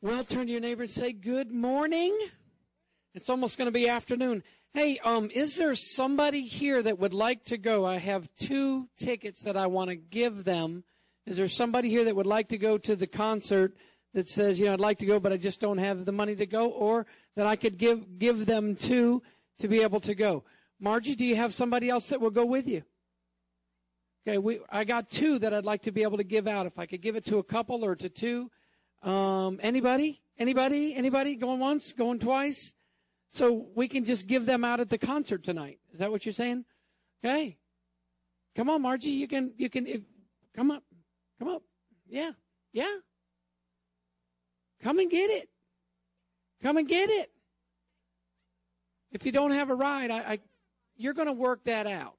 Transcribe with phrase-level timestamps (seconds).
[0.00, 2.16] Well, turn to your neighbor and say, Good morning.
[3.16, 4.44] It's almost going to be afternoon.
[4.72, 7.84] Hey, um, is there somebody here that would like to go?
[7.84, 10.84] I have two tickets that I want to give them.
[11.26, 13.76] Is there somebody here that would like to go to the concert
[14.14, 16.36] that says, you know, I'd like to go, but I just don't have the money
[16.36, 17.04] to go, or
[17.34, 19.20] that I could give give them to
[19.58, 20.44] to be able to go?
[20.78, 22.84] Margie, do you have somebody else that will go with you?
[24.24, 26.66] Okay, we I got two that I'd like to be able to give out.
[26.66, 28.52] If I could give it to a couple or to two,
[29.02, 32.74] um, anybody, anybody, anybody going once, going twice?
[33.32, 35.78] So we can just give them out at the concert tonight.
[35.92, 36.64] Is that what you're saying?
[37.24, 37.58] Okay.
[38.56, 39.10] Come on, Margie.
[39.10, 40.00] You can, you can, if,
[40.54, 40.82] come up,
[41.38, 41.62] come up.
[42.08, 42.30] Yeah,
[42.72, 42.96] yeah.
[44.82, 45.48] Come and get it.
[46.62, 47.30] Come and get it.
[49.12, 50.38] If you don't have a ride, I, I
[50.96, 52.16] you're going to work that out.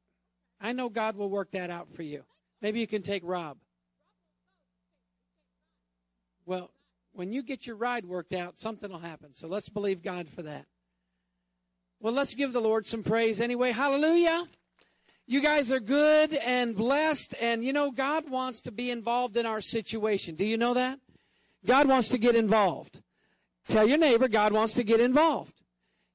[0.61, 2.23] I know God will work that out for you.
[2.61, 3.57] Maybe you can take Rob.
[6.49, 6.71] Well,
[7.13, 9.35] when you get your ride worked out, something will happen.
[9.35, 10.65] So let's believe God for that.
[11.99, 13.71] Well, let's give the Lord some praise anyway.
[13.71, 14.45] Hallelujah.
[15.27, 19.45] You guys are good and blessed, and you know, God wants to be involved in
[19.45, 20.33] our situation.
[20.33, 20.99] Do you know that?
[21.67, 22.99] God wants to get involved.
[23.67, 25.53] Tell your neighbor, God wants to get involved.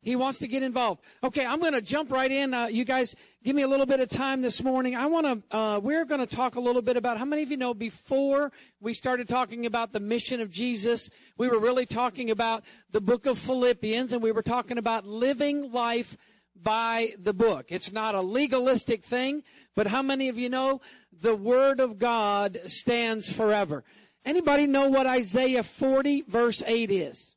[0.04, 1.00] He wants to get involved.
[1.22, 2.52] Okay, I'm going to jump right in.
[2.52, 4.94] Uh, you guys, give me a little bit of time this morning.
[4.94, 5.56] I want to.
[5.56, 8.52] Uh, we're going to talk a little bit about how many of you know before
[8.80, 13.24] we started talking about the mission of Jesus, we were really talking about the book
[13.24, 16.18] of Philippians, and we were talking about living life
[16.54, 17.66] by the book.
[17.68, 19.42] It's not a legalistic thing,
[19.74, 23.84] but how many of you know the Word of God stands forever?
[24.24, 27.33] Anybody know what Isaiah 40 verse 8 is?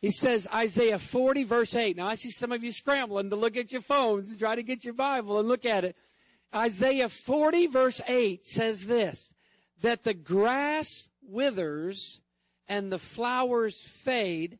[0.00, 1.96] He says Isaiah 40 verse 8.
[1.96, 4.62] Now I see some of you scrambling to look at your phones and try to
[4.62, 5.96] get your Bible and look at it.
[6.54, 9.34] Isaiah 40 verse 8 says this,
[9.80, 12.20] that the grass withers
[12.68, 14.58] and the flowers fade,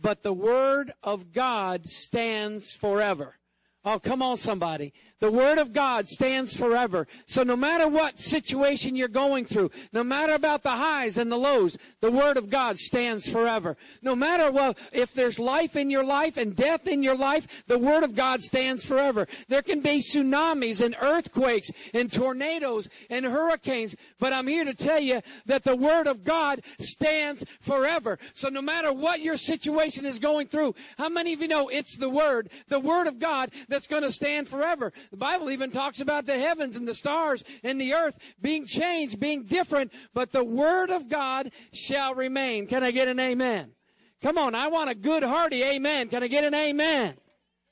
[0.00, 3.36] but the word of God stands forever.
[3.84, 4.92] Oh, come on, somebody.
[5.20, 7.08] The Word of God stands forever.
[7.26, 11.36] So no matter what situation you're going through, no matter about the highs and the
[11.36, 13.76] lows, the Word of God stands forever.
[14.00, 17.78] No matter what, if there's life in your life and death in your life, the
[17.78, 19.26] Word of God stands forever.
[19.48, 25.00] There can be tsunamis and earthquakes and tornadoes and hurricanes, but I'm here to tell
[25.00, 28.18] you that the Word of God stands forever.
[28.34, 31.96] So no matter what your situation is going through, how many of you know it's
[31.96, 34.92] the Word, the Word of God that's going to stand forever?
[35.10, 39.18] The Bible even talks about the heavens and the stars and the earth being changed,
[39.18, 42.66] being different, but the word of God shall remain.
[42.66, 43.72] Can I get an amen?
[44.20, 46.08] Come on, I want a good hearty amen.
[46.08, 47.14] Can I get an amen?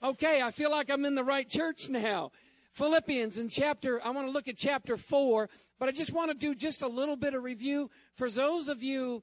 [0.02, 2.30] Okay, I feel like I'm in the right church now.
[2.72, 5.48] Philippians in chapter, I want to look at chapter 4,
[5.78, 8.82] but I just want to do just a little bit of review for those of
[8.82, 9.22] you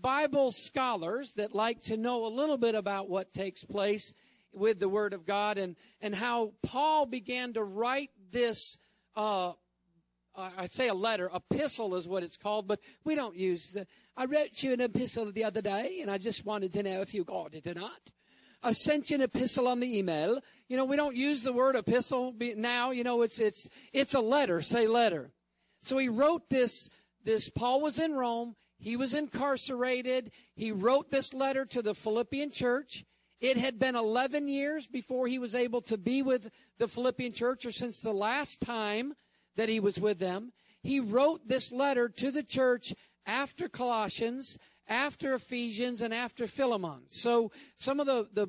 [0.00, 4.12] Bible scholars that like to know a little bit about what takes place
[4.54, 8.78] with the Word of God and, and how Paul began to write this,
[9.16, 9.52] uh,
[10.36, 14.24] I say a letter, epistle is what it's called, but we don't use the, I
[14.24, 17.24] wrote you an epistle the other day and I just wanted to know if you
[17.24, 18.10] got it or not.
[18.62, 20.40] I sent you an epistle on the email.
[20.68, 22.92] You know, we don't use the word epistle now.
[22.92, 24.62] You know, it's, it's, it's a letter.
[24.62, 25.32] Say letter.
[25.82, 26.88] So he wrote this,
[27.22, 28.56] this, Paul was in Rome.
[28.78, 30.30] He was incarcerated.
[30.56, 33.04] He wrote this letter to the Philippian church.
[33.44, 37.66] It had been 11 years before he was able to be with the Philippian church,
[37.66, 39.12] or since the last time
[39.56, 40.54] that he was with them.
[40.82, 42.94] He wrote this letter to the church
[43.26, 44.56] after Colossians,
[44.88, 47.02] after Ephesians, and after Philemon.
[47.10, 48.46] So some of the, the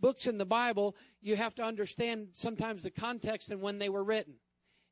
[0.00, 4.02] books in the Bible, you have to understand sometimes the context and when they were
[4.02, 4.34] written.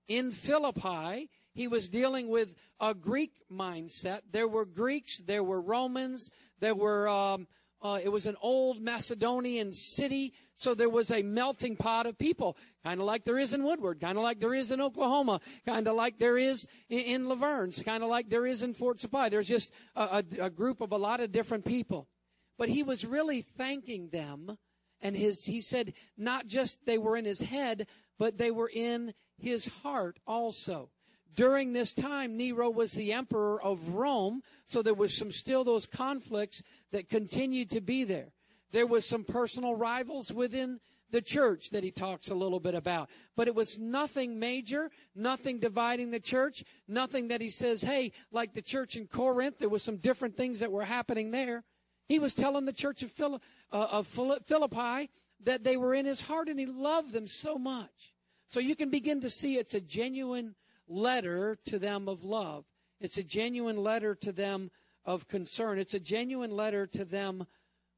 [0.07, 4.21] In Philippi, he was dealing with a Greek mindset.
[4.31, 6.31] There were Greeks, there were Romans,
[6.61, 7.49] there were um,
[7.83, 12.57] uh, it was an old Macedonian city, so there was a melting pot of people,
[12.85, 15.89] kind of like there is in Woodward, kind of like there is in Oklahoma, kind
[15.89, 19.29] of like there is in, in Laverne, kind of like there is in Fort Supply.
[19.29, 22.09] There's just a, a, a group of a lot of different people.
[22.57, 24.59] But he was really thanking them,
[25.01, 29.15] and his he said not just they were in his head, but they were in
[29.37, 30.91] his heart also
[31.35, 35.87] during this time, Nero was the emperor of Rome, so there was some still those
[35.87, 38.33] conflicts that continued to be there.
[38.71, 40.81] There was some personal rivals within
[41.11, 43.11] the church that he talks a little bit about.
[43.37, 48.55] But it was nothing major, nothing dividing the church, nothing that he says, hey, like
[48.55, 51.65] the church in Corinth, there was some different things that were happening there.
[52.09, 55.11] He was telling the church of, Philippi, uh, of Philippi
[55.45, 58.15] that they were in his heart and he loved them so much.
[58.49, 60.55] So you can begin to see it's a genuine
[60.93, 62.65] letter to them of love.
[63.01, 64.71] It's a genuine letter to them
[65.05, 65.79] of concern.
[65.79, 67.47] It's a genuine letter to them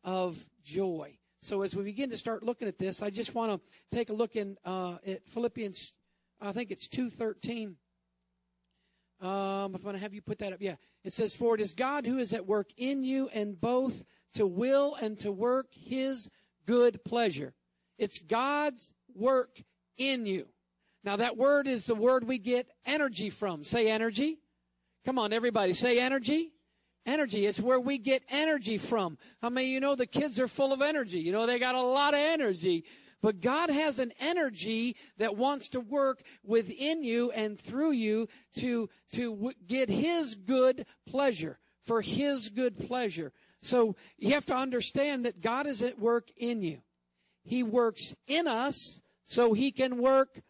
[0.03, 1.19] of joy.
[1.43, 4.15] So as we begin to start looking at this, I just want to take a
[4.15, 5.95] look in uh, at Philippians.
[6.41, 7.77] I think it's two thirteen.
[9.21, 10.61] Um, I'm going to have you put that up.
[10.61, 14.05] Yeah, it says, "For it is God who is at work in you, and both
[14.35, 16.31] to will and to work His
[16.67, 17.53] good pleasure."
[17.99, 19.63] It's God's work
[19.99, 20.49] in you.
[21.05, 23.63] Now that word is the word we get energy from.
[23.63, 24.39] Say energy.
[25.05, 26.53] Come on, everybody, say energy.
[27.07, 27.45] Energy.
[27.45, 29.19] It's where we get energy from.
[29.43, 31.19] How many you know the kids are full of energy?
[31.19, 32.85] You know, they got a lot of energy.
[33.21, 38.89] But God has an energy that wants to work within you and through you to,
[39.13, 43.33] to get His good pleasure, for His good pleasure.
[43.63, 46.81] So you have to understand that God is at work in you.
[47.43, 50.41] He works in us so He can work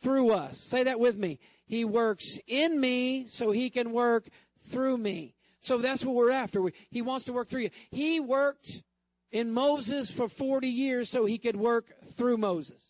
[0.00, 0.58] through us.
[0.58, 1.38] Say that with me.
[1.66, 4.28] He works in me so He can work
[4.68, 5.34] through me.
[5.60, 6.60] So that's what we're after.
[6.90, 7.70] He wants to work through you.
[7.90, 8.82] He worked
[9.30, 11.86] in Moses for 40 years so he could work
[12.16, 12.80] through Moses.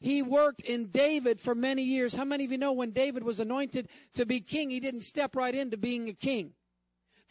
[0.00, 2.14] He worked in David for many years.
[2.14, 5.36] How many of you know when David was anointed to be king, he didn't step
[5.36, 6.52] right into being a king?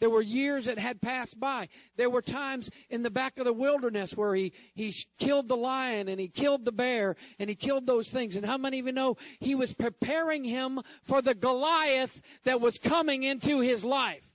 [0.00, 1.68] There were years that had passed by.
[1.96, 6.08] There were times in the back of the wilderness where he, he killed the lion
[6.08, 8.34] and he killed the bear and he killed those things.
[8.34, 12.78] And how many of you know he was preparing him for the Goliath that was
[12.78, 14.29] coming into his life?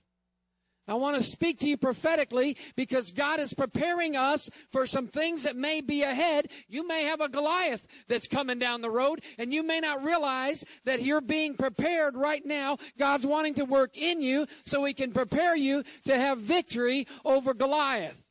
[0.88, 5.42] I want to speak to you prophetically because God is preparing us for some things
[5.42, 6.48] that may be ahead.
[6.68, 10.64] You may have a Goliath that's coming down the road and you may not realize
[10.84, 12.78] that you're being prepared right now.
[12.98, 17.52] God's wanting to work in you so he can prepare you to have victory over
[17.52, 18.22] Goliath.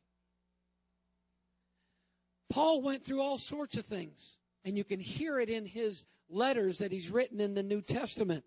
[2.50, 6.78] Paul went through all sorts of things and you can hear it in his letters
[6.78, 8.46] that he's written in the New Testament.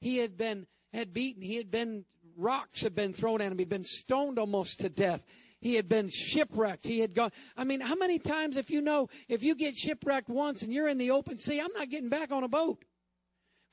[0.00, 2.04] He had been had beaten, he had been
[2.36, 3.58] rocks had been thrown at him.
[3.58, 5.24] He'd been stoned almost to death.
[5.60, 6.86] He had been shipwrecked.
[6.86, 7.30] He had gone.
[7.56, 10.88] I mean, how many times, if you know, if you get shipwrecked once and you're
[10.88, 12.84] in the open sea, I'm not getting back on a boat.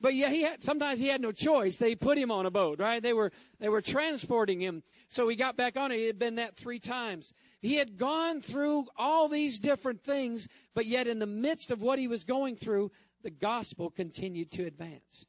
[0.00, 1.76] But yeah, he had, sometimes he had no choice.
[1.76, 3.02] They put him on a boat, right?
[3.02, 4.82] They were, they were transporting him.
[5.10, 5.98] So he got back on it.
[5.98, 7.34] He had been that three times.
[7.60, 11.98] He had gone through all these different things, but yet in the midst of what
[11.98, 12.92] he was going through,
[13.22, 15.26] the gospel continued to advance.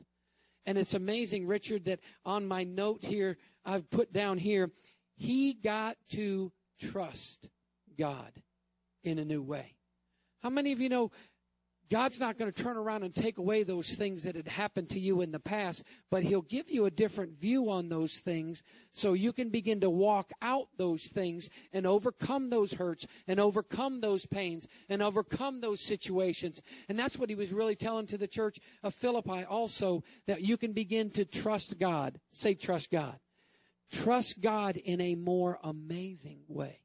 [0.66, 4.72] And it's amazing, Richard, that on my note here, I've put down here,
[5.16, 7.50] he got to trust
[7.98, 8.32] God
[9.04, 9.76] in a new way.
[10.42, 11.12] How many of you know
[11.92, 15.00] God's not going to turn around and take away those things that had happened to
[15.00, 19.12] you in the past, but He'll give you a different view on those things so
[19.12, 24.26] you can begin to walk out those things and overcome those hurts and overcome those
[24.26, 26.62] pains and overcome those situations.
[26.88, 30.56] And that's what He was really telling to the church of Philippi also, that you
[30.56, 32.22] can begin to trust God.
[32.32, 33.20] Say, trust God.
[33.92, 36.80] Trust God in a more amazing way.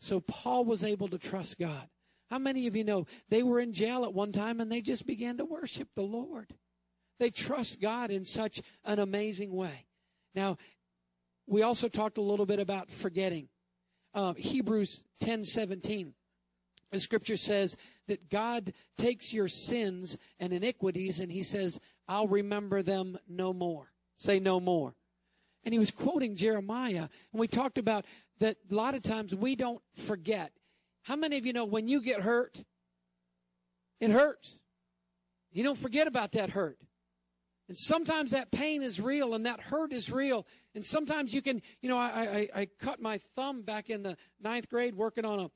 [0.00, 1.88] So Paul was able to trust God.
[2.30, 5.06] How many of you know they were in jail at one time and they just
[5.06, 6.54] began to worship the Lord?
[7.18, 9.86] They trust God in such an amazing way.
[10.34, 10.56] Now,
[11.46, 13.48] we also talked a little bit about forgetting.
[14.14, 16.14] Uh, Hebrews 10 17.
[16.92, 17.76] The scripture says
[18.08, 21.78] that God takes your sins and iniquities and he says,
[22.08, 23.92] I'll remember them no more.
[24.18, 24.94] Say no more.
[25.64, 27.08] And he was quoting Jeremiah.
[27.32, 28.04] And we talked about
[28.38, 30.52] that a lot of times we don't forget.
[31.10, 32.62] How many of you know when you get hurt,
[33.98, 34.60] it hurts?
[35.50, 36.78] You don't forget about that hurt.
[37.68, 40.46] And sometimes that pain is real and that hurt is real.
[40.72, 44.16] And sometimes you can, you know, I, I, I cut my thumb back in the
[44.40, 45.50] ninth grade working on a,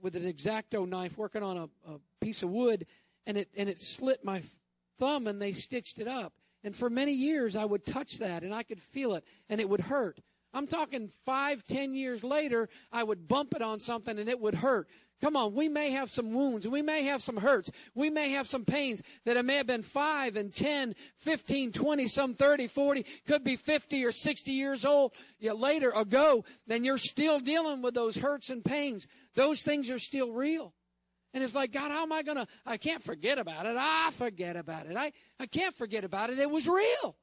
[0.00, 2.86] with an X-Acto knife, working on a, a piece of wood,
[3.26, 4.40] and it, and it slit my
[4.98, 6.32] thumb and they stitched it up.
[6.64, 9.68] And for many years I would touch that and I could feel it and it
[9.68, 10.20] would hurt.
[10.56, 14.54] I'm talking five, ten years later, I would bump it on something and it would
[14.54, 14.88] hurt.
[15.20, 16.66] Come on, we may have some wounds.
[16.68, 17.70] We may have some hurts.
[17.94, 22.08] We may have some pains that it may have been 5 and 10, 15, 20,
[22.08, 26.44] some 30, 40, could be 50 or 60 years old yet later ago.
[26.66, 29.06] Then you're still dealing with those hurts and pains.
[29.34, 30.74] Those things are still real.
[31.32, 33.76] And it's like, God, how am I going to, I can't forget about it.
[33.78, 34.96] I forget about it.
[34.96, 36.38] I, I can't forget about it.
[36.38, 37.16] It was real.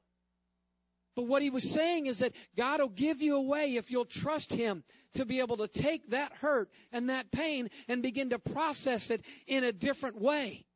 [1.16, 4.04] But what he was saying is that God will give you a way if you'll
[4.04, 4.82] trust him
[5.14, 9.24] to be able to take that hurt and that pain and begin to process it
[9.46, 10.66] in a different way.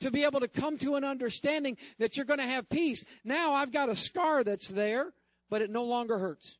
[0.00, 3.04] To be able to come to an understanding that you're going to have peace.
[3.24, 5.12] Now I've got a scar that's there,
[5.48, 6.58] but it no longer hurts.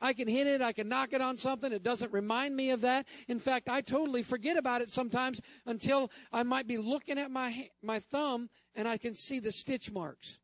[0.00, 2.80] I can hit it, I can knock it on something, it doesn't remind me of
[2.80, 3.06] that.
[3.28, 7.68] In fact, I totally forget about it sometimes until I might be looking at my,
[7.82, 10.38] my thumb and I can see the stitch marks.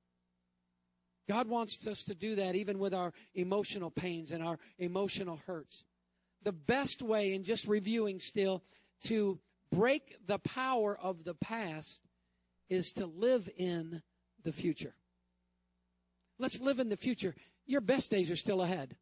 [1.28, 5.84] God wants us to do that even with our emotional pains and our emotional hurts.
[6.42, 8.62] The best way, in just reviewing still,
[9.04, 9.40] to
[9.72, 12.00] break the power of the past
[12.68, 14.02] is to live in
[14.44, 14.94] the future.
[16.38, 17.34] Let's live in the future.
[17.66, 18.96] Your best days are still ahead.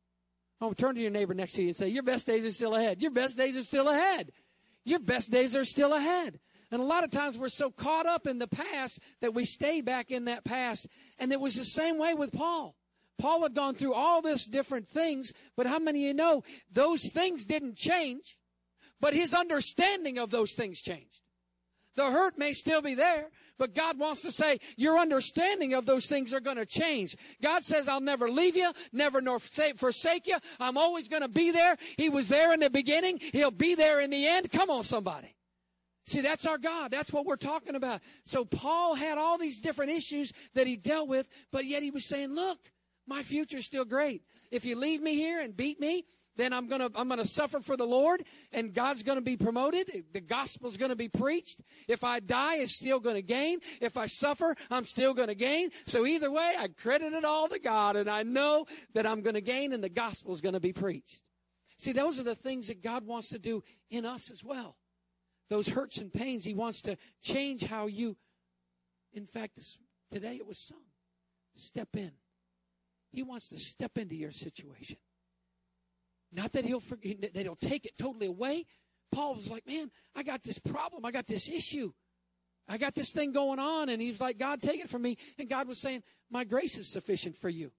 [0.61, 2.75] Oh, turn to your neighbor next to you and say, Your best days are still
[2.75, 3.02] ahead.
[3.02, 4.33] Your best days are still ahead.
[4.85, 6.38] Your best days are still ahead.
[6.75, 9.81] And a lot of times we're so caught up in the past that we stay
[9.81, 10.88] back in that past.
[11.21, 12.75] And it was the same way with Paul.
[13.16, 17.09] Paul had gone through all this different things, but how many of you know those
[17.11, 18.37] things didn't change,
[19.00, 21.21] but his understanding of those things changed?
[21.95, 26.07] The hurt may still be there, but God wants to say your understanding of those
[26.07, 27.16] things are going to change.
[27.40, 30.38] God says, I'll never leave you, never nor forsake you.
[30.59, 31.76] I'm always going to be there.
[31.97, 33.21] He was there in the beginning.
[33.33, 34.50] He'll be there in the end.
[34.50, 35.33] Come on, somebody.
[36.06, 36.90] See, that's our God.
[36.90, 38.02] That's what we're talking about.
[38.26, 42.04] So Paul had all these different issues that he dealt with, but yet he was
[42.04, 42.58] saying, look,
[43.06, 44.23] my future is still great.
[44.50, 46.04] If you leave me here and beat me,
[46.37, 50.04] then I'm gonna, I'm gonna suffer for the Lord and God's gonna be promoted.
[50.12, 51.61] The gospel's gonna be preached.
[51.87, 53.61] If I die, it's still gonna gain.
[53.80, 55.70] If I suffer, I'm still gonna gain.
[55.87, 59.40] So either way, I credit it all to God and I know that I'm gonna
[59.40, 61.23] gain and the gospel's gonna be preached.
[61.78, 64.76] See, those are the things that God wants to do in us as well
[65.50, 66.44] those hurts and pains.
[66.44, 68.16] He wants to change how you,
[69.12, 69.58] in fact,
[70.10, 70.82] today it was sung,
[71.54, 72.12] step in.
[73.12, 74.96] He wants to step into your situation.
[76.32, 78.66] Not that he'll forget, that he'll take it totally away.
[79.12, 81.04] Paul was like, man, I got this problem.
[81.04, 81.92] I got this issue.
[82.66, 83.88] I got this thing going on.
[83.88, 85.16] And he's like, God, take it from me.
[85.38, 87.70] And God was saying, my grace is sufficient for you.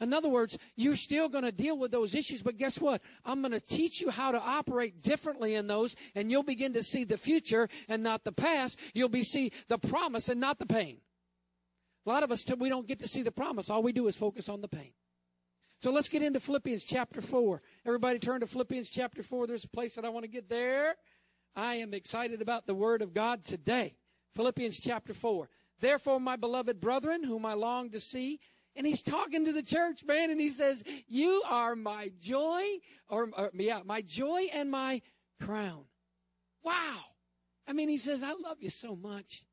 [0.00, 3.02] In other words, you're still going to deal with those issues, but guess what?
[3.24, 6.82] I'm going to teach you how to operate differently in those, and you'll begin to
[6.82, 8.78] see the future and not the past.
[8.94, 10.98] You'll be see the promise and not the pain.
[12.06, 13.68] A lot of us, we don't get to see the promise.
[13.68, 14.92] All we do is focus on the pain.
[15.82, 17.62] So let's get into Philippians chapter 4.
[17.86, 19.46] Everybody turn to Philippians chapter 4.
[19.46, 20.94] There's a place that I want to get there.
[21.56, 23.96] I am excited about the Word of God today.
[24.34, 25.48] Philippians chapter 4.
[25.80, 28.40] Therefore, my beloved brethren, whom I long to see,
[28.76, 32.62] and he's talking to the church, man, and he says, You are my joy,
[33.08, 35.02] or, or yeah, my joy and my
[35.40, 35.84] crown.
[36.62, 36.98] Wow.
[37.66, 39.44] I mean, he says, I love you so much.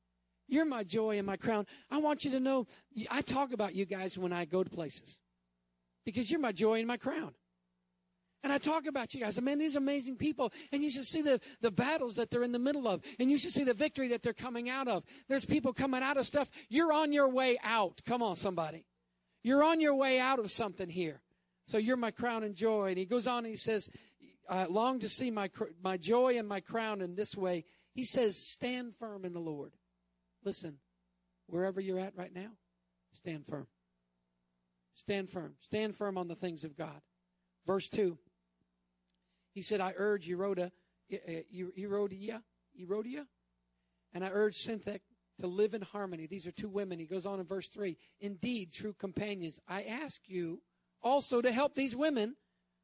[0.47, 1.65] You're my joy and my crown.
[1.91, 2.67] I want you to know,
[3.12, 5.19] I talk about you guys when I go to places
[6.05, 7.33] because you're my joy and my crown.
[8.43, 9.38] And I talk about you guys.
[9.38, 10.53] I mean, these amazing people.
[10.71, 13.01] And you should see the, the battles that they're in the middle of.
[13.19, 15.03] And you should see the victory that they're coming out of.
[15.27, 16.50] There's people coming out of stuff.
[16.69, 18.00] You're on your way out.
[18.05, 18.86] Come on, somebody.
[19.48, 21.22] You're on your way out of something here.
[21.68, 22.89] So you're my crown and joy.
[22.89, 23.89] And he goes on and he says,
[24.50, 25.50] I long to see my,
[25.82, 27.63] my joy and my crown in this way.
[27.94, 29.72] He says, stand firm in the Lord.
[30.44, 30.80] Listen,
[31.46, 32.50] wherever you're at right now,
[33.13, 33.68] stand firm.
[34.96, 35.54] Stand firm.
[35.62, 37.00] Stand firm on the things of God.
[37.66, 38.18] Verse 2.
[39.54, 40.72] He said, I urge Euroda,
[41.10, 42.39] Eurodia, eh,
[42.82, 43.25] eh, Eurodia,
[44.13, 45.00] and I urge Syntyche
[45.39, 46.27] to live in harmony.
[46.27, 47.00] These are two women.
[47.00, 50.62] He goes on in verse 3 Indeed, true companions, I ask you
[51.01, 52.36] also to help these women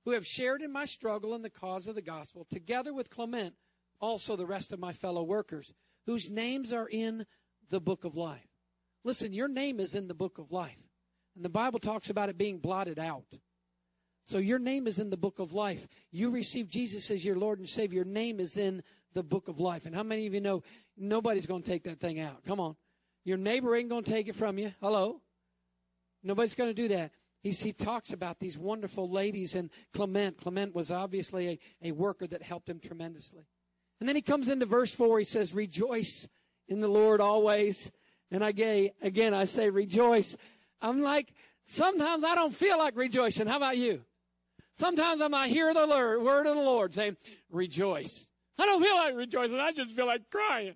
[0.05, 3.55] who have shared in my struggle in the cause of the gospel, together with Clement,
[3.99, 5.73] also the rest of my fellow workers,
[6.05, 7.25] whose names are in
[7.69, 8.47] the book of life.
[9.03, 10.77] Listen, your name is in the book of life.
[11.35, 13.25] And the Bible talks about it being blotted out.
[14.27, 15.87] So your name is in the book of life.
[16.11, 17.97] You receive Jesus as your Lord and Savior.
[17.97, 18.83] Your name is in
[19.13, 19.85] the book of life.
[19.85, 20.63] And how many of you know
[20.97, 22.43] nobody's going to take that thing out?
[22.45, 22.75] Come on.
[23.25, 24.73] Your neighbor ain't going to take it from you.
[24.81, 25.21] Hello?
[26.23, 27.11] Nobody's going to do that.
[27.41, 30.37] He's, he talks about these wonderful ladies and Clement.
[30.37, 33.45] Clement was obviously a, a worker that helped him tremendously.
[33.99, 35.19] And then he comes into verse 4.
[35.19, 36.27] He says, Rejoice
[36.67, 37.91] in the Lord always.
[38.31, 40.35] And I gay, again, I say rejoice.
[40.81, 41.33] I'm like,
[41.65, 43.47] sometimes I don't feel like rejoicing.
[43.47, 44.01] How about you?
[44.79, 47.17] Sometimes I might hear the word of the Lord saying,
[47.51, 48.27] rejoice.
[48.57, 49.59] I don't feel like rejoicing.
[49.59, 50.75] I just feel like crying.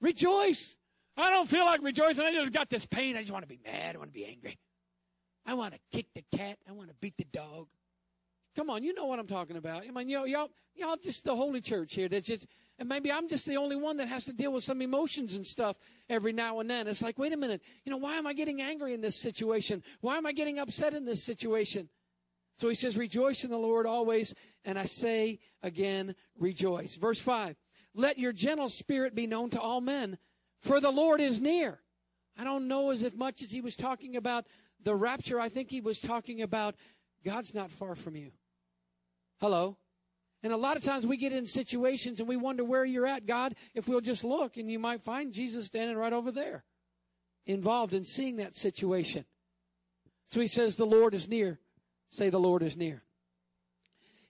[0.00, 0.76] Rejoice.
[1.16, 2.24] I don't feel like rejoicing.
[2.24, 3.16] I just got this pain.
[3.16, 3.94] I just want to be mad.
[3.94, 4.58] I want to be angry.
[5.46, 6.58] I want to kick the cat.
[6.68, 7.68] I want to beat the dog.
[8.56, 9.84] Come on, you know what I'm talking about.
[9.86, 12.08] I mean, y'all, y'all, y'all just the holy church here.
[12.08, 12.46] That's just,
[12.78, 15.46] and maybe I'm just the only one that has to deal with some emotions and
[15.46, 16.88] stuff every now and then.
[16.88, 17.62] It's like, wait a minute.
[17.84, 19.84] You know, why am I getting angry in this situation?
[20.00, 21.88] Why am I getting upset in this situation?
[22.60, 24.34] So he says, rejoice in the Lord always.
[24.66, 26.94] And I say again, rejoice.
[26.94, 27.56] Verse five,
[27.94, 30.18] let your gentle spirit be known to all men,
[30.60, 31.80] for the Lord is near.
[32.38, 34.44] I don't know as if much as he was talking about
[34.82, 35.40] the rapture.
[35.40, 36.74] I think he was talking about
[37.24, 38.30] God's not far from you.
[39.40, 39.78] Hello?
[40.42, 43.26] And a lot of times we get in situations and we wonder where you're at,
[43.26, 46.64] God, if we'll just look and you might find Jesus standing right over there
[47.46, 49.24] involved in seeing that situation.
[50.30, 51.58] So he says, The Lord is near.
[52.10, 53.02] Say, The Lord is near.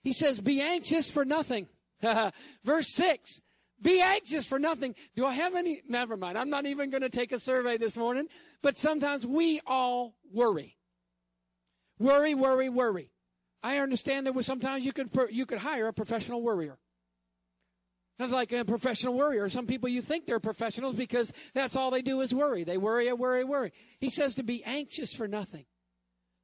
[0.03, 1.67] He says, Be anxious for nothing.
[2.63, 3.41] Verse 6
[3.81, 4.95] Be anxious for nothing.
[5.15, 5.81] Do I have any?
[5.87, 6.37] Never mind.
[6.37, 8.27] I'm not even going to take a survey this morning,
[8.61, 10.77] but sometimes we all worry.
[11.99, 13.11] Worry, worry, worry.
[13.63, 16.79] I understand that sometimes you could, you could hire a professional worrier.
[18.17, 19.49] That's like a professional worrier.
[19.49, 22.63] Some people you think they're professionals because that's all they do is worry.
[22.63, 23.71] They worry, worry, worry.
[23.99, 25.65] He says to be anxious for nothing.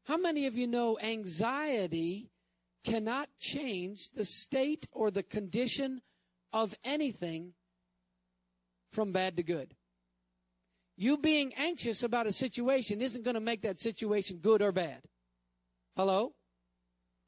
[0.08, 2.32] How many of you know anxiety
[2.86, 6.02] cannot change the state or the condition
[6.54, 7.52] of anything
[8.94, 9.76] from bad to good?
[10.96, 15.02] You being anxious about a situation isn't going to make that situation good or bad.
[15.98, 16.32] Hello?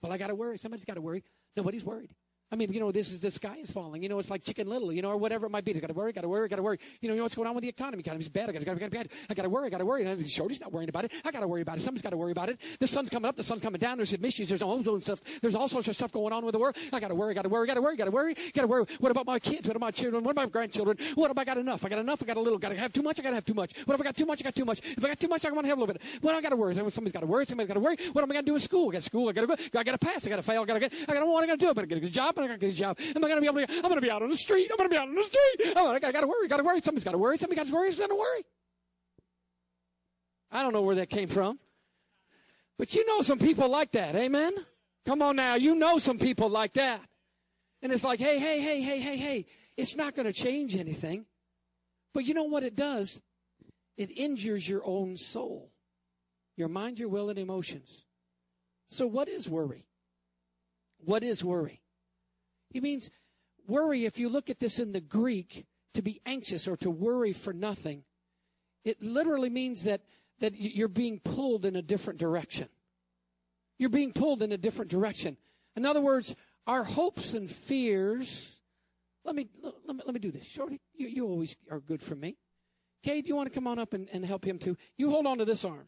[0.01, 0.57] Well, I got to worry.
[0.57, 1.25] Somebody's got to worry.
[1.57, 2.15] Nobody's worried.
[2.51, 4.01] I mean, you know, this is the sky is falling.
[4.01, 4.91] You know, it's like Chicken Little.
[4.91, 5.75] You know, or whatever it might be.
[5.75, 6.11] I got to worry.
[6.11, 6.47] Got to worry.
[6.47, 6.79] Got to worry.
[6.99, 8.01] You know, you know what's going on with the economy?
[8.01, 8.49] Economy's bad.
[8.49, 9.09] I got to bad.
[9.29, 9.67] I got to worry.
[9.67, 10.03] I got to worry.
[10.03, 11.11] And Shorty's not worrying about it.
[11.23, 11.83] I got to worry about it.
[11.83, 12.59] Somebody's got to worry about it.
[12.79, 13.35] The sun's coming up.
[13.35, 13.97] The sun's coming down.
[13.97, 14.49] There's emissions.
[14.49, 15.21] There's ozone stuff.
[15.41, 16.75] There's all sorts of stuff going on with the world.
[16.91, 17.35] I got to worry.
[17.35, 17.67] Got to worry.
[17.67, 17.95] Got to worry.
[17.95, 18.33] Got to worry.
[18.33, 18.85] Got to worry.
[18.99, 19.67] What about my kids?
[19.67, 20.23] What about my children?
[20.23, 20.97] What about my grandchildren?
[21.15, 21.85] What if I got enough?
[21.85, 22.23] I got enough.
[22.23, 22.57] I got a little.
[22.57, 23.19] Got to have too much.
[23.19, 23.73] I got to have too much.
[23.85, 24.41] What if I got too much?
[24.41, 24.81] I got too much.
[24.83, 26.01] If I got too much, I want to have a little bit.
[26.21, 26.75] What I got to worry.
[26.75, 27.45] Somebody's got to worry.
[27.45, 27.97] Somebody's got to worry.
[28.13, 28.89] What am I to do in school?
[28.89, 29.29] I got school.
[29.29, 29.55] I got to go.
[29.79, 30.25] I got to pass.
[30.25, 30.63] I got to fail.
[30.63, 30.93] I got to get.
[31.07, 31.73] I got to what I got to do.
[31.73, 32.13] Going to get a good
[32.47, 32.51] job.
[32.51, 32.99] I going to get a job.
[33.15, 33.73] Am I going to be able to?
[33.75, 34.69] I'm going to be out on the street.
[34.71, 35.73] I'm going to be out on the street.
[35.75, 36.47] Oh, I got to worry.
[36.47, 36.81] Got to worry.
[36.81, 37.37] Somebody's got to worry.
[37.37, 37.91] Somebody got to worry.
[37.91, 38.45] Somebody's got to worry.
[40.51, 41.59] I don't know where that came from.
[42.77, 44.15] But you know some people like that.
[44.15, 44.53] Amen?
[45.05, 45.55] Come on now.
[45.55, 47.01] You know some people like that.
[47.81, 49.45] And it's like, hey, hey, hey, hey, hey, hey.
[49.77, 51.25] It's not going to change anything.
[52.13, 53.19] But you know what it does?
[53.97, 55.71] It injures your own soul,
[56.55, 58.05] your mind, your will, and emotions.
[58.91, 59.85] So, what is worry?
[60.99, 61.81] What is worry?
[62.71, 63.09] It means
[63.67, 67.33] worry, if you look at this in the Greek, to be anxious or to worry
[67.33, 68.03] for nothing,
[68.83, 70.01] it literally means that,
[70.39, 72.69] that you're being pulled in a different direction.
[73.77, 75.37] You're being pulled in a different direction.
[75.75, 76.35] In other words,
[76.67, 78.57] our hopes and fears.
[79.23, 80.79] Let me let me, let me do this, Shorty.
[80.95, 82.37] You, you always are good for me.
[83.03, 84.77] Okay, do you want to come on up and, and help him too?
[84.97, 85.87] You hold on to this arm.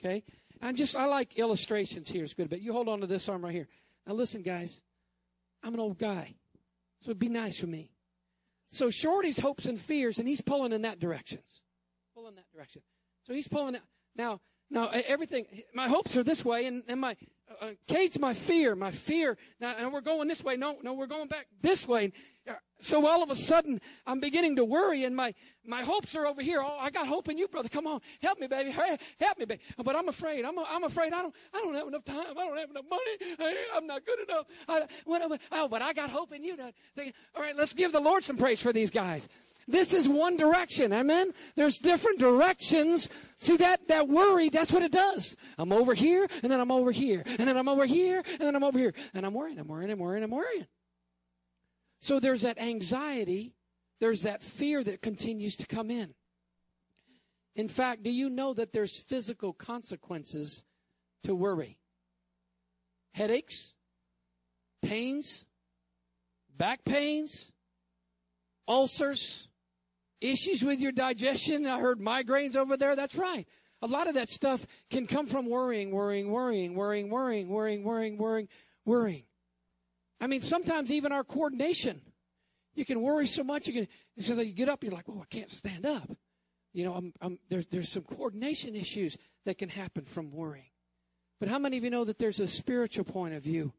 [0.00, 0.24] Okay?
[0.62, 2.24] I'm just I like illustrations here.
[2.24, 3.68] It's good, but you hold on to this arm right here.
[4.06, 4.80] Now listen, guys.
[5.62, 6.34] I'm an old guy.
[7.02, 7.90] So it'd be nice for me.
[8.72, 11.38] So Shorty's hopes and fears, and he's pulling in that direction.
[12.14, 12.82] Pulling that direction.
[13.26, 13.82] So he's pulling it.
[14.16, 14.40] Now,
[14.70, 17.16] now everything, my hopes are this way, and, and my,
[17.50, 19.38] uh, uh Kate's my fear, my fear.
[19.60, 20.56] Now, and we're going this way.
[20.56, 22.12] No, no, we're going back this way.
[22.80, 25.34] So all of a sudden, I'm beginning to worry, and my,
[25.66, 26.62] my hopes are over here.
[26.62, 27.68] Oh, I got hope in you, brother.
[27.68, 28.70] Come on, help me, baby.
[28.70, 29.60] Help me, baby.
[29.82, 30.44] But I'm afraid.
[30.44, 31.12] I'm, I'm afraid.
[31.12, 31.34] I don't.
[31.52, 32.24] I don't have enough time.
[32.30, 33.58] I don't have enough money.
[33.74, 34.46] I'm not good enough.
[34.68, 36.56] I, what, oh, but I got hope in you.
[37.34, 39.28] All right, let's give the Lord some praise for these guys.
[39.66, 40.92] This is one direction.
[40.94, 41.32] Amen.
[41.54, 43.08] There's different directions.
[43.38, 45.36] See that, that worry, that's what it does.
[45.58, 48.56] I'm over here, and then I'm over here, and then I'm over here, and then
[48.56, 48.94] I'm over here.
[49.12, 50.66] And I'm worrying, I'm worrying, I'm worrying, I'm worrying.
[52.00, 53.54] So there's that anxiety,
[54.00, 56.14] there's that fear that continues to come in.
[57.56, 60.62] In fact, do you know that there's physical consequences
[61.24, 61.78] to worry?
[63.12, 63.74] Headaches,
[64.80, 65.44] pains,
[66.56, 67.50] back pains,
[68.68, 69.48] ulcers,
[70.20, 71.66] issues with your digestion.
[71.66, 72.94] I heard migraines over there.
[72.94, 73.46] That's right.
[73.82, 78.18] A lot of that stuff can come from worrying, worrying, worrying, worrying, worrying, worrying, worrying,
[78.18, 78.48] worrying,
[78.84, 79.22] worrying.
[80.20, 82.00] I mean, sometimes even our coordination,
[82.74, 83.66] you can worry so much.
[83.66, 83.88] You can
[84.20, 86.10] so that you get up, you're like, "Oh, I can't stand up."
[86.72, 90.70] You know, I'm, I'm, there's there's some coordination issues that can happen from worrying.
[91.40, 93.72] But how many of you know that there's a spiritual point of view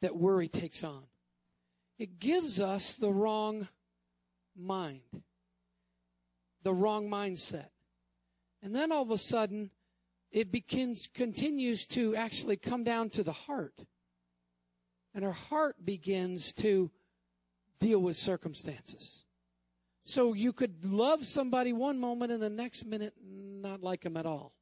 [0.00, 1.04] that worry takes on?
[1.98, 3.68] It gives us the wrong
[4.56, 5.22] mind,
[6.62, 7.70] the wrong mindset,
[8.62, 9.70] and then all of a sudden,
[10.30, 13.74] it begins continues to actually come down to the heart
[15.14, 16.90] and our heart begins to
[17.80, 19.24] deal with circumstances.
[20.04, 24.26] So you could love somebody one moment and the next minute not like them at
[24.26, 24.54] all.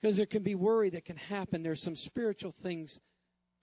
[0.00, 1.62] Because there can be worry that can happen.
[1.62, 3.00] There's some spiritual things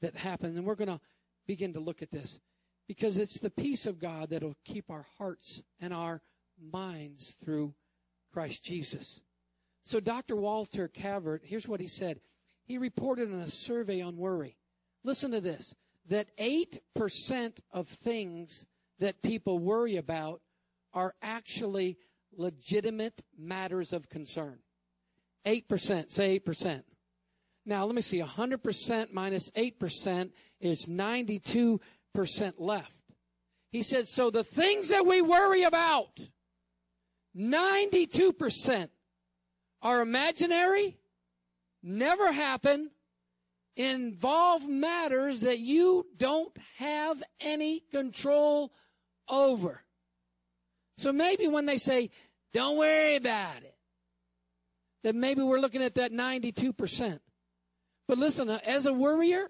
[0.01, 0.57] that happen.
[0.57, 1.01] And we're going to
[1.45, 2.39] begin to look at this.
[2.87, 6.21] Because it's the peace of God that'll keep our hearts and our
[6.71, 7.75] minds through
[8.33, 9.21] Christ Jesus.
[9.85, 10.35] So Dr.
[10.35, 12.21] Walter Cavert, here's what he said.
[12.65, 14.58] He reported in a survey on worry
[15.03, 15.73] listen to this,
[16.07, 18.65] that 8% of things
[18.99, 20.41] that people worry about
[20.93, 21.97] are actually
[22.35, 24.59] legitimate matters of concern.
[25.45, 26.83] 8%, say 8%.
[27.65, 31.79] Now, let me see, 100% minus 8% is 92%
[32.57, 33.01] left.
[33.71, 36.19] He said, so the things that we worry about,
[37.37, 38.89] 92%
[39.81, 40.97] are imaginary,
[41.83, 42.89] never happen,
[43.75, 48.71] involve matters that you don't have any control
[49.27, 49.83] over.
[50.97, 52.09] So maybe when they say,
[52.53, 53.75] don't worry about it,
[55.03, 57.19] that maybe we're looking at that 92%.
[58.07, 59.49] But listen, uh, as a worrier,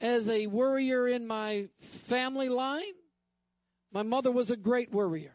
[0.00, 2.82] as a worrier in my family line,
[3.92, 5.34] my mother was a great worrier.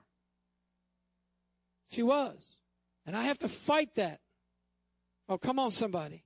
[1.92, 2.38] She was.
[3.06, 4.20] And I have to fight that.
[5.30, 6.24] Oh, come on, somebody.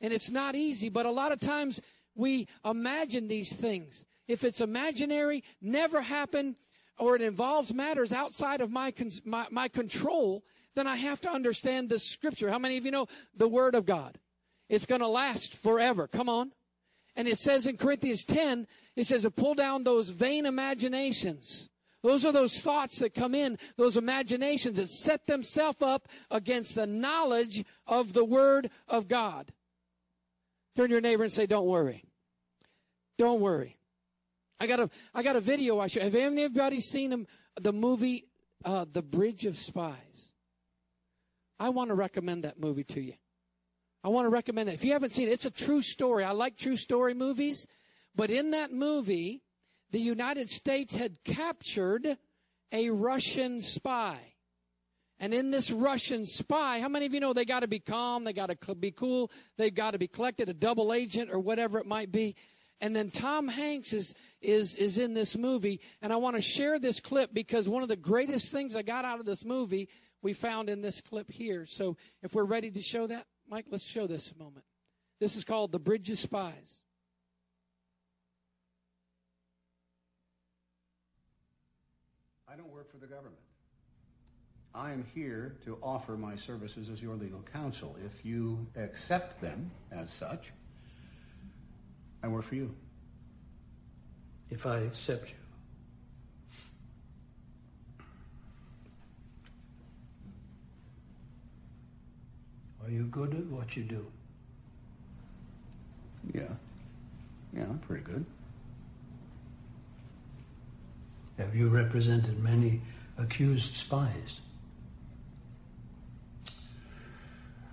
[0.00, 1.80] And it's not easy, but a lot of times
[2.14, 4.04] we imagine these things.
[4.28, 6.56] If it's imaginary, never happened,
[6.98, 8.92] or it involves matters outside of my,
[9.24, 12.50] my, my control, then I have to understand the scripture.
[12.50, 14.18] How many of you know the word of God?
[14.68, 16.08] It's going to last forever.
[16.08, 16.52] Come on.
[17.14, 21.70] And it says in Corinthians 10, it says to pull down those vain imaginations.
[22.02, 26.86] Those are those thoughts that come in, those imaginations that set themselves up against the
[26.86, 29.52] knowledge of the Word of God.
[30.76, 32.04] Turn to your neighbor and say, Don't worry.
[33.18, 33.78] Don't worry.
[34.60, 36.00] I got a I got a video I show.
[36.00, 37.26] Have anybody seen
[37.60, 38.26] the movie
[38.64, 40.30] uh, The Bridge of Spies?
[41.58, 43.14] I want to recommend that movie to you.
[44.04, 44.74] I want to recommend it.
[44.74, 46.24] If you haven't seen it, it's a true story.
[46.24, 47.66] I like true story movies.
[48.14, 49.42] But in that movie,
[49.90, 52.16] the United States had captured
[52.72, 54.35] a Russian spy.
[55.18, 58.24] And in this Russian spy, how many of you know they got to be calm,
[58.24, 61.78] they got to be cool, they've got to be collected, a double agent or whatever
[61.78, 62.36] it might be.
[62.80, 66.78] And then Tom Hanks is is is in this movie, and I want to share
[66.78, 69.88] this clip because one of the greatest things I got out of this movie
[70.20, 71.64] we found in this clip here.
[71.64, 73.26] So if we're ready to show that.
[73.48, 74.64] Mike, let's show this a moment.
[75.20, 76.80] This is called The Bridge of Spies.
[82.48, 83.45] I don't work for the government.
[84.76, 87.96] I am here to offer my services as your legal counsel.
[88.04, 90.52] If you accept them as such,
[92.22, 92.74] I work for you.
[94.50, 95.36] If I accept you.
[102.84, 104.06] Are you good at what you do?
[106.34, 106.42] Yeah.
[107.54, 108.26] Yeah, I'm pretty good.
[111.38, 112.82] Have you represented many
[113.16, 114.40] accused spies?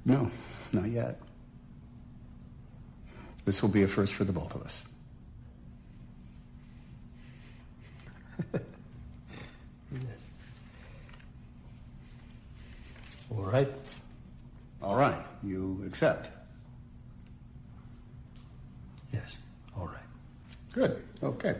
[0.06, 0.30] No,
[0.72, 1.20] not yet.
[3.46, 4.84] This will be a first for the both of us.
[13.36, 13.70] All right.
[14.82, 16.30] All right, you accept?
[19.13, 19.36] Yes,
[19.78, 19.96] all right.
[20.74, 21.56] Good, okay.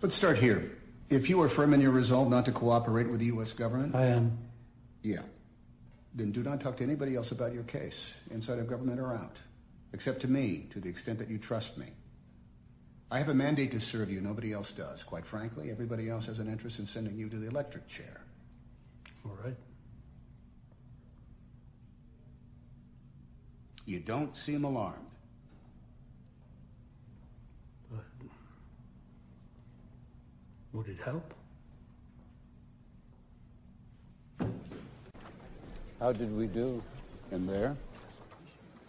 [0.00, 0.78] Let's start here.
[1.10, 3.52] If you are firm in your resolve not to cooperate with the U.S.
[3.52, 3.94] government...
[3.94, 4.38] I am.
[5.02, 5.22] Yeah.
[6.14, 9.36] Then do not talk to anybody else about your case, inside of government or out,
[9.92, 11.86] except to me, to the extent that you trust me.
[13.10, 14.20] I have a mandate to serve you.
[14.20, 15.02] Nobody else does.
[15.02, 18.22] Quite frankly, everybody else has an interest in sending you to the electric chair.
[19.24, 19.56] All right.
[23.84, 25.08] You don't seem alarmed.
[30.72, 31.34] Would it help?
[36.02, 36.82] How did we do
[37.30, 37.76] in there?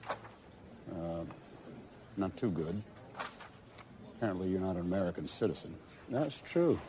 [0.10, 1.26] Uh,
[2.18, 2.82] not too good.
[4.18, 5.76] Apparently you're not an American citizen.
[6.10, 6.80] That's true.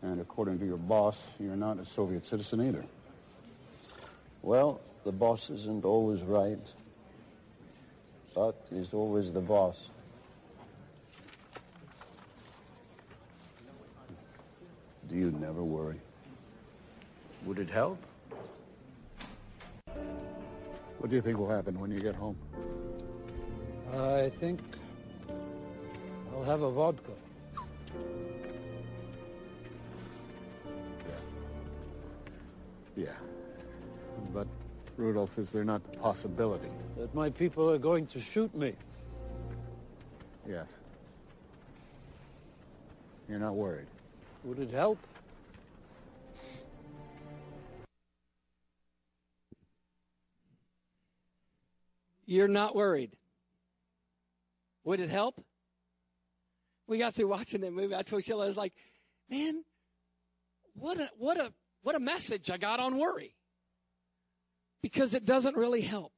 [0.00, 2.82] And according to your boss, you're not a Soviet citizen either.
[4.40, 6.66] Well, the boss isn't always right,
[8.34, 9.88] but he's always the boss.
[15.10, 16.00] Do you never worry?
[17.44, 17.98] Would it help?
[21.04, 22.34] What do you think will happen when you get home?
[23.92, 24.58] I think
[26.32, 27.12] I'll have a vodka.
[32.96, 33.08] Yeah.
[34.32, 34.46] But,
[34.96, 36.70] Rudolph, is there not the possibility?
[36.96, 38.72] That my people are going to shoot me.
[40.48, 40.68] Yes.
[43.28, 43.88] You're not worried?
[44.44, 44.98] Would it help?
[52.26, 53.16] You're not worried.
[54.84, 55.42] Would it help?
[56.86, 57.94] We got through watching that movie.
[57.94, 58.74] I told Sheila, I was like,
[59.30, 59.64] man,
[60.74, 63.34] what a, what a, what a message I got on worry.
[64.82, 66.12] Because it doesn't really help.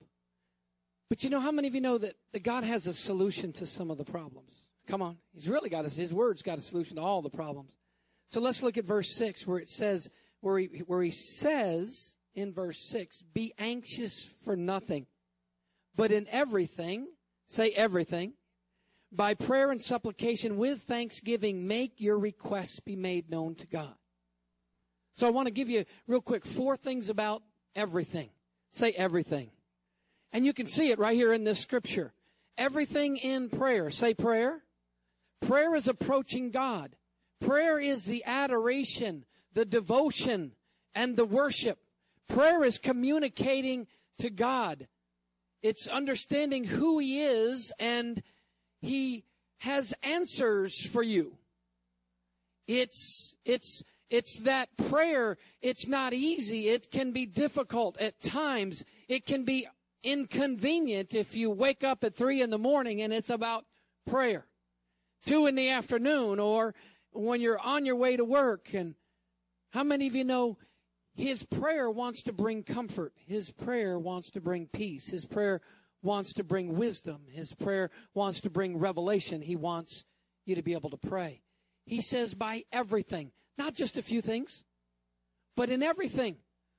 [1.08, 3.66] But you know how many of you know that, that God has a solution to
[3.66, 4.66] some of the problems?
[4.88, 5.18] Come on.
[5.34, 7.78] He's really got his, his word's got a solution to all the problems.
[8.30, 12.52] So let's look at verse 6 where it says, where he, where he says in
[12.52, 15.06] verse 6 Be anxious for nothing,
[15.96, 17.08] but in everything,
[17.48, 18.34] say everything,
[19.10, 23.94] by prayer and supplication with thanksgiving, make your requests be made known to God.
[25.16, 27.42] So I want to give you real quick four things about
[27.74, 28.28] everything.
[28.72, 29.50] Say everything.
[30.32, 32.12] And you can see it right here in this scripture.
[32.58, 33.90] Everything in prayer.
[33.90, 34.62] Say prayer.
[35.40, 36.96] Prayer is approaching God.
[37.40, 40.52] Prayer is the adoration, the devotion,
[40.94, 41.78] and the worship.
[42.28, 43.86] Prayer is communicating
[44.18, 44.88] to God.
[45.66, 48.22] It's understanding who He is and
[48.80, 49.24] He
[49.58, 51.38] has answers for you.
[52.68, 55.38] It's, it's, it's that prayer.
[55.62, 56.68] It's not easy.
[56.68, 58.84] It can be difficult at times.
[59.08, 59.66] It can be
[60.04, 63.64] inconvenient if you wake up at three in the morning and it's about
[64.08, 64.46] prayer.
[65.24, 66.76] Two in the afternoon or
[67.12, 68.72] when you're on your way to work.
[68.72, 68.94] And
[69.70, 70.58] how many of you know
[71.16, 73.14] his prayer wants to bring comfort?
[73.26, 75.08] His prayer wants to bring peace.
[75.08, 75.62] His prayer
[76.02, 77.22] wants to bring wisdom.
[77.30, 79.40] His prayer wants to bring revelation.
[79.40, 80.04] He wants
[80.44, 81.42] you to be able to pray.
[81.86, 84.62] He says by everything, not just a few things,
[85.56, 86.36] but in everything.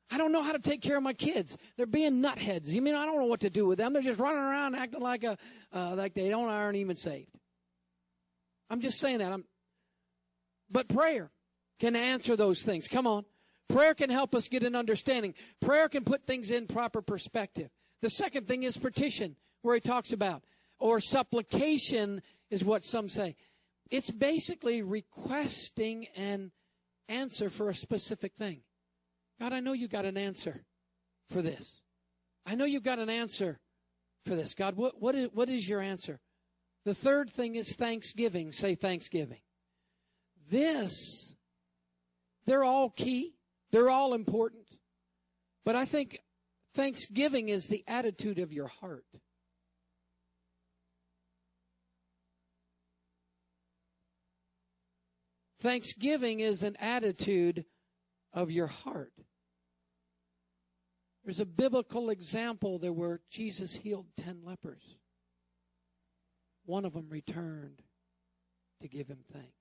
[0.10, 1.58] I don't know how to take care of my kids.
[1.76, 2.69] They're being nutheads.
[2.69, 3.91] You mean I don't know what to do with them?
[3.91, 5.38] They're just running around acting like a
[5.73, 7.32] uh, like they don't aren't even saved.
[8.69, 9.34] I'm just saying that.
[9.34, 9.43] I'm,
[10.69, 11.32] but prayer
[11.80, 12.88] can answer those things.
[12.88, 13.26] Come on.
[13.69, 15.34] Prayer can help us get an understanding.
[15.62, 17.69] Prayer can put things in proper perspective.
[18.01, 20.43] The second thing is petition, where he talks about,
[20.80, 23.36] or supplication is what some say.
[23.89, 26.51] It's basically requesting an
[27.10, 28.62] answer for a specific thing.
[29.39, 30.63] God, I know you got an answer
[31.30, 31.82] for this.
[32.45, 33.60] I know you've got an answer
[34.25, 34.53] for this.
[34.53, 36.19] God, what, what, is, what is your answer?
[36.86, 38.51] The third thing is thanksgiving.
[38.51, 39.39] Say thanksgiving.
[40.49, 41.34] This,
[42.45, 43.37] they're all key.
[43.71, 44.65] They're all important.
[45.65, 46.19] But I think
[46.73, 49.06] thanksgiving is the attitude of your heart.
[55.60, 57.65] Thanksgiving is an attitude
[58.34, 59.13] of your heart.
[61.25, 64.95] There's a biblical example there where Jesus healed 10 lepers.
[66.65, 67.82] One of them returned
[68.82, 69.51] to give him thanks.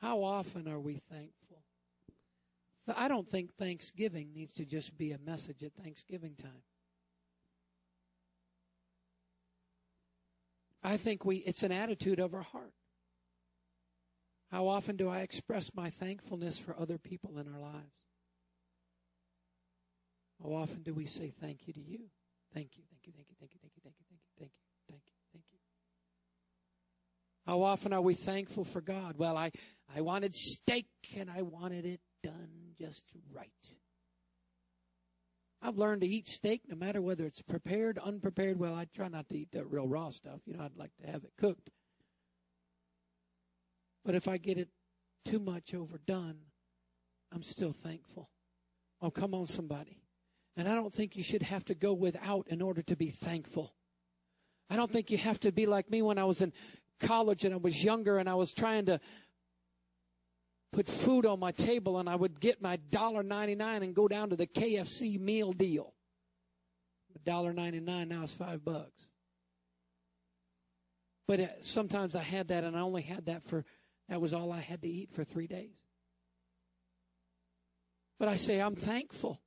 [0.00, 1.43] How often are we thankful?
[2.86, 6.62] I don't think Thanksgiving needs to just be a message at Thanksgiving time.
[10.82, 12.74] I think we it's an attitude of our heart.
[14.50, 17.94] How often do I express my thankfulness for other people in our lives?
[20.42, 22.00] How often do we say thank you to you?
[22.52, 24.50] Thank you, thank you, thank you, thank you, thank you, thank you, thank you, thank
[24.50, 24.52] you,
[24.88, 25.58] thank you, thank you.
[27.46, 29.16] How often are we thankful for God?
[29.16, 29.50] Well, I,
[29.94, 33.50] I wanted steak and I wanted it done just right.
[35.60, 38.58] I've learned to eat steak no matter whether it's prepared, unprepared.
[38.58, 40.40] Well, I try not to eat that real raw stuff.
[40.46, 41.70] You know, I'd like to have it cooked.
[44.04, 44.68] But if I get it
[45.24, 46.36] too much overdone,
[47.32, 48.30] I'm still thankful.
[49.00, 50.02] Oh, come on, somebody.
[50.56, 53.74] And I don't think you should have to go without in order to be thankful.
[54.70, 56.52] I don't think you have to be like me when I was in
[57.00, 59.00] college and I was younger and I was trying to
[60.74, 64.36] put food on my table and I would get my $1.99 and go down to
[64.36, 65.94] the KFC meal deal.
[67.24, 69.06] $1.99 now is five bucks.
[71.28, 73.64] But uh, sometimes I had that and I only had that for,
[74.08, 75.76] that was all I had to eat for three days.
[78.18, 79.40] But I say, I'm thankful.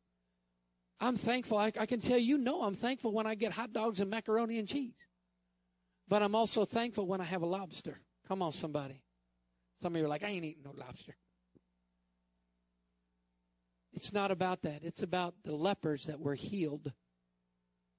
[1.01, 1.57] I'm thankful.
[1.57, 4.59] I, I can tell you, no, I'm thankful when I get hot dogs and macaroni
[4.59, 4.95] and cheese.
[6.07, 7.99] But I'm also thankful when I have a lobster.
[8.29, 9.01] Come on, somebody.
[9.81, 11.15] Some of you are like, I ain't eating no lobster.
[13.93, 14.83] It's not about that.
[14.83, 16.91] It's about the lepers that were healed.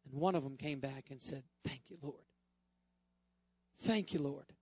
[0.05, 2.25] And one of them came back and said, Thank you, Lord.
[3.83, 4.53] Thank you, Lord.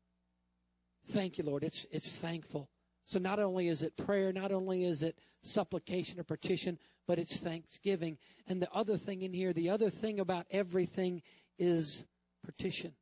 [1.09, 1.62] Thank you, Lord.
[1.62, 2.68] It's, it's thankful.
[3.07, 7.37] So not only is it prayer, not only is it supplication or petition, but it's
[7.37, 8.18] thanksgiving.
[8.48, 11.22] And the other thing in here, the other thing about everything
[11.59, 12.05] is
[12.44, 12.92] petition.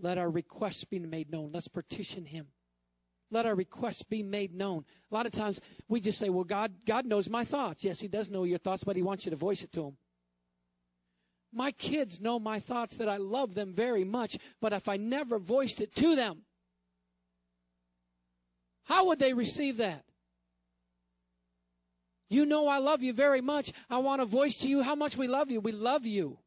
[0.00, 1.50] Let our requests be made known.
[1.52, 2.48] Let's petition him.
[3.30, 4.84] Let our requests be made known.
[5.10, 7.84] A lot of times we just say, well, God, God knows my thoughts.
[7.84, 9.96] Yes, he does know your thoughts, but he wants you to voice it to him.
[11.52, 15.38] My kids know my thoughts that I love them very much, but if I never
[15.38, 16.42] voiced it to them,
[18.84, 20.04] how would they receive that?
[22.30, 23.72] You know I love you very much.
[23.88, 25.60] I want to voice to you how much we love you.
[25.60, 26.38] We love you.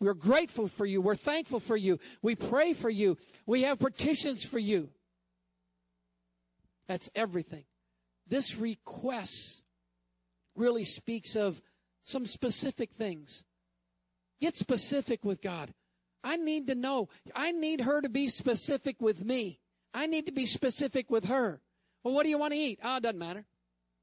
[0.00, 1.00] We're grateful for you.
[1.00, 1.98] We're thankful for you.
[2.22, 3.16] We pray for you.
[3.46, 4.90] We have petitions for you.
[6.88, 7.64] That's everything.
[8.26, 9.62] this request
[10.56, 11.60] really speaks of
[12.04, 13.44] some specific things.
[14.40, 15.74] Get specific with God.
[16.22, 17.08] I need to know.
[17.34, 19.60] I need her to be specific with me.
[19.92, 21.60] I need to be specific with her.
[22.02, 22.80] Well, what do you want to eat?
[22.82, 23.44] Oh, it doesn't matter.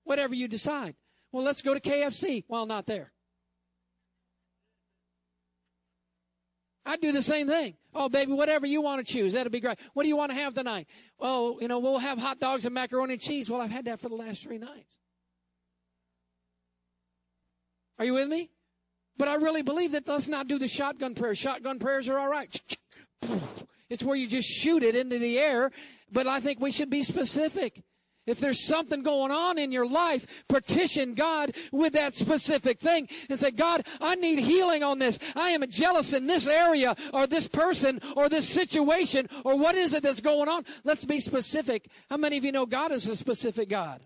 [0.03, 0.95] Whatever you decide.
[1.31, 2.43] Well, let's go to KFC.
[2.47, 3.11] Well, not there.
[6.85, 7.75] I do the same thing.
[7.93, 9.77] Oh, baby, whatever you want to choose, that'll be great.
[9.93, 10.87] What do you want to have tonight?
[11.19, 13.49] Oh, you know, we'll have hot dogs and macaroni and cheese.
[13.49, 14.97] Well, I've had that for the last three nights.
[17.99, 18.49] Are you with me?
[19.17, 21.37] But I really believe that let's not do the shotgun prayers.
[21.37, 22.59] Shotgun prayers are all right.
[23.89, 25.71] It's where you just shoot it into the air.
[26.11, 27.83] But I think we should be specific.
[28.27, 33.39] If there's something going on in your life, petition God with that specific thing and
[33.39, 35.17] say, God, I need healing on this.
[35.35, 39.93] I am jealous in this area or this person or this situation or what is
[39.93, 40.65] it that's going on?
[40.83, 41.89] Let's be specific.
[42.09, 44.01] How many of you know God is a specific God?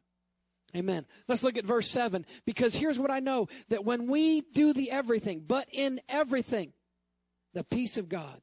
[0.76, 1.06] Amen.
[1.28, 4.92] Let's look at verse 7 because here's what I know that when we do the
[4.92, 6.74] everything, but in everything,
[7.54, 8.42] the peace of God.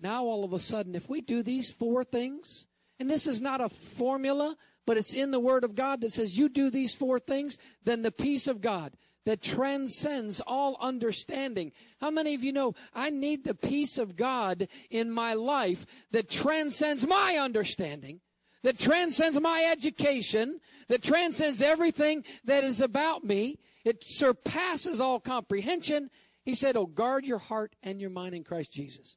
[0.00, 2.66] Now all of a sudden, if we do these four things,
[2.98, 6.38] and this is not a formula, but it's in the Word of God that says
[6.38, 8.92] you do these four things, then the peace of God
[9.26, 11.72] that transcends all understanding.
[12.00, 16.30] How many of you know I need the peace of God in my life that
[16.30, 18.20] transcends my understanding,
[18.62, 23.58] that transcends my education, that transcends everything that is about me.
[23.84, 26.10] It surpasses all comprehension.
[26.44, 29.16] He said, Oh, guard your heart and your mind in Christ Jesus.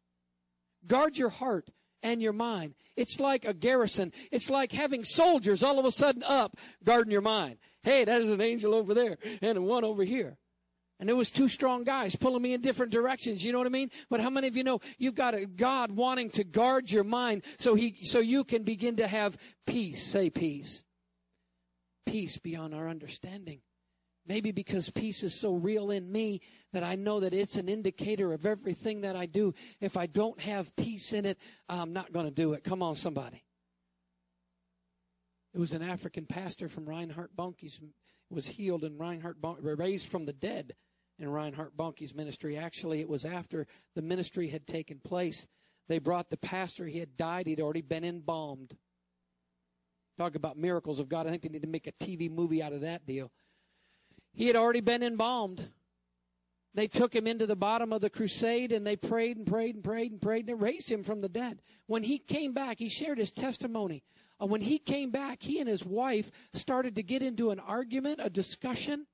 [0.86, 1.70] Guard your heart
[2.04, 2.76] and your mind.
[2.96, 4.12] It's like a garrison.
[4.32, 7.58] It's like having soldiers all of a sudden up guarding your mind.
[7.84, 10.38] Hey, that is an angel over there and one over here.
[11.00, 13.44] And it was two strong guys pulling me in different directions.
[13.44, 13.90] You know what I mean?
[14.10, 17.44] But how many of you know you've got a God wanting to guard your mind
[17.58, 20.06] so he, so you can begin to have peace?
[20.06, 20.84] Say peace.
[22.06, 23.62] Peace beyond our understanding.
[24.30, 28.32] Maybe because peace is so real in me that I know that it's an indicator
[28.32, 29.56] of everything that I do.
[29.82, 32.64] If I don't have peace in it, I'm not going to do it.
[32.64, 33.44] Come on, somebody.
[35.56, 37.82] It was an African pastor from Reinhard Bonnke's
[38.30, 40.76] was healed and Reinhard Bonnke, raised from the dead
[41.18, 42.56] in Reinhard Bonnke's ministry.
[42.56, 43.66] Actually, it was after
[43.96, 45.48] the ministry had taken place.
[45.88, 46.86] They brought the pastor.
[46.86, 47.48] He had died.
[47.48, 48.78] He'd already been embalmed.
[50.20, 51.26] Talk about miracles of God.
[51.26, 53.32] I think they need to make a TV movie out of that deal.
[54.34, 55.70] He had already been embalmed.
[56.74, 59.84] They took him into the bottom of the crusade and they prayed and prayed and
[59.84, 61.62] prayed and prayed and raised him from the dead.
[61.88, 64.04] When he came back, he shared his testimony.
[64.42, 68.20] Uh, when he came back, he and his wife started to get into an argument,
[68.24, 69.08] a discussion,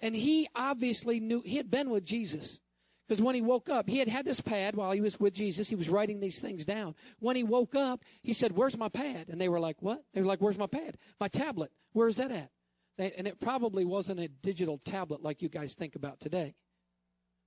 [0.00, 2.58] and he obviously knew he had been with Jesus.
[3.06, 5.68] Because when he woke up, he had had this pad while he was with Jesus.
[5.68, 6.94] He was writing these things down.
[7.20, 9.26] When he woke up, he said, Where's my pad?
[9.28, 10.02] And they were like, What?
[10.14, 10.96] They were like, Where's my pad?
[11.20, 11.70] My tablet.
[11.92, 12.50] Where's that at?
[12.98, 16.54] And it probably wasn't a digital tablet like you guys think about today,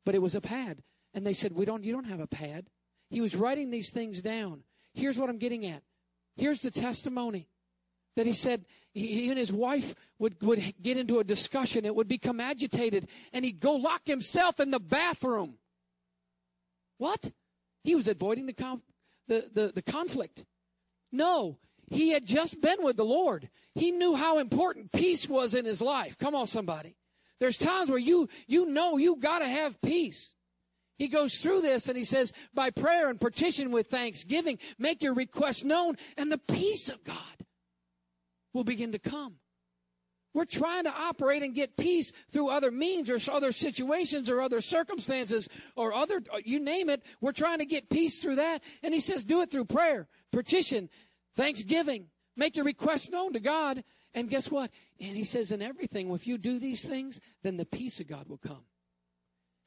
[0.05, 0.83] but it was a pad.
[1.13, 1.83] And they said, "We don't.
[1.83, 2.69] You don't have a pad."
[3.09, 4.63] He was writing these things down.
[4.93, 5.83] Here's what I'm getting at.
[6.35, 7.47] Here's the testimony
[8.15, 11.85] that he said he and his wife would, would get into a discussion.
[11.85, 15.55] It would become agitated, and he'd go lock himself in the bathroom.
[16.97, 17.31] What?
[17.83, 18.81] He was avoiding the, conf-
[19.27, 20.43] the, the, the conflict.
[21.11, 23.49] No, he had just been with the Lord.
[23.75, 26.17] He knew how important peace was in his life.
[26.17, 26.95] Come on, somebody.
[27.39, 30.33] There's times where you, you know you gotta have peace.
[30.97, 35.13] He goes through this and he says, by prayer and petition with thanksgiving, make your
[35.13, 37.15] request known and the peace of God
[38.53, 39.35] will begin to come.
[40.33, 44.61] We're trying to operate and get peace through other means or other situations or other
[44.61, 47.01] circumstances or other, you name it.
[47.21, 48.61] We're trying to get peace through that.
[48.83, 50.89] And he says, do it through prayer, petition,
[51.37, 52.07] Thanksgiving.
[52.35, 53.83] Make your request known to God.
[54.13, 54.71] And guess what?
[54.99, 58.27] And he says, in everything, if you do these things, then the peace of God
[58.27, 58.65] will come.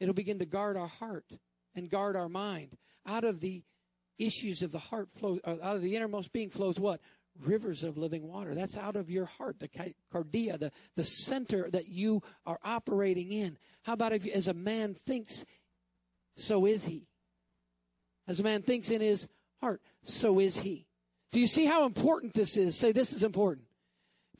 [0.00, 1.26] It'll begin to guard our heart
[1.74, 2.76] and guard our mind.
[3.06, 3.62] Out of the
[4.18, 7.00] issues of the heart flow, uh, out of the innermost being flows what?
[7.44, 8.54] Rivers of living water.
[8.54, 9.68] That's out of your heart, the
[10.12, 13.56] cardia, the, the center that you are operating in.
[13.82, 15.44] How about if, as a man thinks,
[16.36, 17.06] so is he?
[18.26, 19.28] As a man thinks in his
[19.60, 20.86] heart, so is he.
[21.32, 22.76] Do you see how important this is?
[22.76, 23.66] Say, this is important.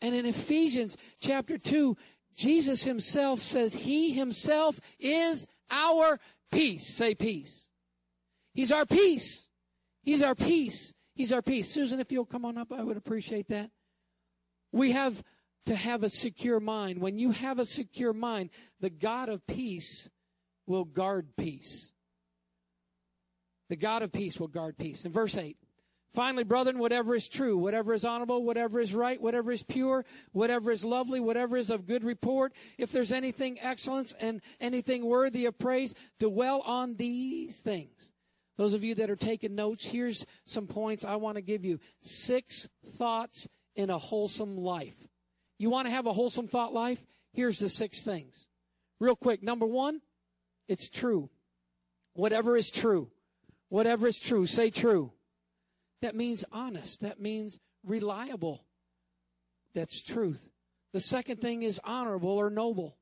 [0.01, 1.97] And in Ephesians chapter 2,
[2.37, 6.19] Jesus himself says he himself is our
[6.51, 6.97] peace.
[6.97, 7.69] Say peace.
[8.55, 9.47] He's our peace.
[10.03, 10.93] He's our peace.
[11.15, 11.71] He's our peace.
[11.73, 13.71] Susan, if you'll come on up, I would appreciate that.
[14.73, 15.23] We have
[15.67, 17.01] to have a secure mind.
[17.01, 20.09] When you have a secure mind, the God of peace
[20.67, 21.93] will guard peace.
[23.69, 25.05] The God of peace will guard peace.
[25.05, 25.57] In verse 8,
[26.13, 30.73] Finally, brethren, whatever is true, whatever is honorable, whatever is right, whatever is pure, whatever
[30.73, 35.57] is lovely, whatever is of good report, if there's anything excellent and anything worthy of
[35.59, 38.13] praise, dwell on these things.
[38.57, 41.79] Those of you that are taking notes, here's some points I want to give you.
[42.03, 43.47] Six thoughts
[43.77, 45.07] in a wholesome life.
[45.59, 47.07] You want to have a wholesome thought life?
[47.33, 48.47] Here's the six things.
[48.99, 49.43] Real quick.
[49.43, 50.01] Number one,
[50.69, 51.31] it's true.
[52.15, 53.11] Whatever is true.
[53.69, 54.45] Whatever is true.
[54.47, 55.13] Say true.
[56.03, 57.01] That means honest.
[57.01, 58.65] That means reliable.
[59.75, 60.51] That's truth.
[60.93, 62.97] The second thing is honorable or noble.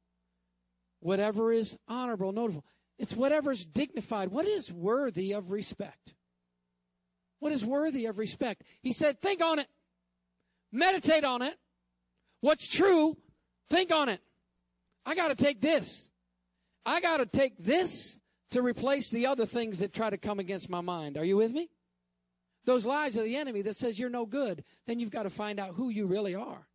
[1.01, 2.65] Whatever is honorable, notable.
[2.99, 4.31] It's whatever is dignified.
[4.31, 6.15] What is worthy of respect?
[7.39, 8.65] What is worthy of respect?
[8.83, 9.69] He said, think on it.
[10.73, 11.55] Meditate on it.
[12.41, 13.17] What's true,
[13.69, 14.21] think on it.
[15.07, 16.09] I got to take this.
[16.85, 18.19] I got to take this
[18.51, 21.17] to replace the other things that try to come against my mind.
[21.17, 21.71] Are you with me?
[22.69, 25.59] Those lies of the enemy that says you're no good, then you've got to find
[25.59, 26.69] out who you really are.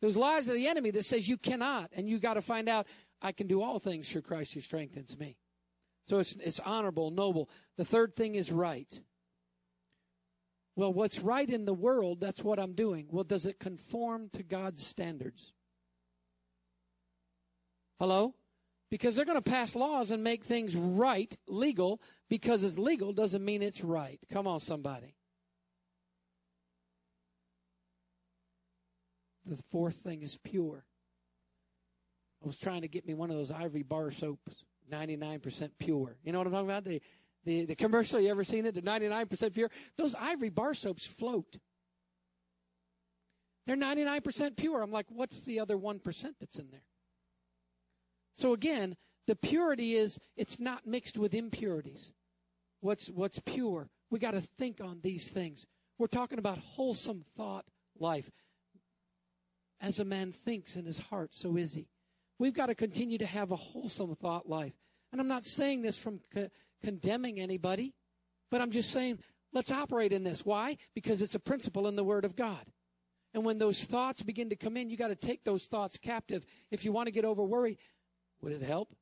[0.00, 2.86] Those lies of the enemy that says you cannot, and you've got to find out
[3.20, 5.36] I can do all things through Christ who strengthens me.
[6.08, 7.50] So it's, it's honorable, noble.
[7.76, 8.98] The third thing is right.
[10.74, 13.06] Well, what's right in the world, that's what I'm doing.
[13.10, 15.52] Well, does it conform to God's standards?
[18.00, 18.34] Hello?
[18.94, 23.44] Because they're going to pass laws and make things right, legal, because it's legal doesn't
[23.44, 24.20] mean it's right.
[24.32, 25.16] Come on, somebody.
[29.44, 30.84] The fourth thing is pure.
[32.40, 36.16] I was trying to get me one of those ivory bar soaps, 99% pure.
[36.22, 36.84] You know what I'm talking about?
[36.84, 37.02] The,
[37.44, 38.76] the, the commercial, you ever seen it?
[38.76, 39.72] The 99% pure.
[39.98, 41.58] Those ivory bar soaps float.
[43.66, 44.82] They're 99% pure.
[44.82, 46.00] I'm like, what's the other 1%
[46.38, 46.82] that's in there?
[48.36, 52.12] So again, the purity is it's not mixed with impurities.
[52.80, 53.88] What's what's pure?
[54.10, 55.66] We got to think on these things.
[55.98, 57.64] We're talking about wholesome thought
[57.98, 58.30] life.
[59.80, 61.88] As a man thinks in his heart, so is he.
[62.38, 64.74] We've got to continue to have a wholesome thought life.
[65.12, 66.50] And I'm not saying this from co-
[66.82, 67.94] condemning anybody,
[68.50, 69.18] but I'm just saying
[69.52, 70.44] let's operate in this.
[70.44, 70.76] Why?
[70.94, 72.66] Because it's a principle in the Word of God.
[73.32, 76.46] And when those thoughts begin to come in, you got to take those thoughts captive.
[76.70, 77.78] If you want to get over worry,
[78.44, 78.94] would it help?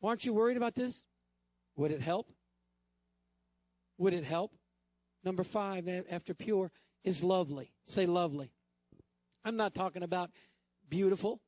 [0.00, 1.02] Aren't you worried about this?
[1.76, 2.30] Would it help?
[3.98, 4.54] Would it help?
[5.24, 6.70] Number five, after pure,
[7.02, 7.72] is lovely.
[7.88, 8.52] Say lovely.
[9.44, 10.30] I'm not talking about
[10.88, 11.40] beautiful.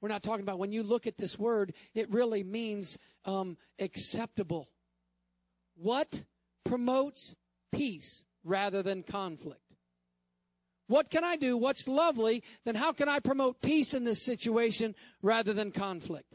[0.00, 4.68] We're not talking about when you look at this word, it really means um, acceptable.
[5.74, 6.22] What
[6.64, 7.34] promotes
[7.72, 9.63] peace rather than conflict?
[10.86, 11.56] What can I do?
[11.56, 12.42] What's lovely?
[12.64, 16.34] Then how can I promote peace in this situation rather than conflict?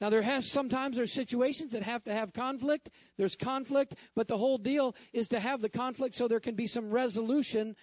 [0.00, 2.88] Now there has sometimes there's situations that have to have conflict.
[3.18, 6.66] There's conflict, but the whole deal is to have the conflict so there can be
[6.66, 7.76] some resolution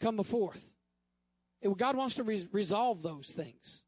[0.00, 0.62] come forth.
[1.76, 3.82] God wants to re- resolve those things.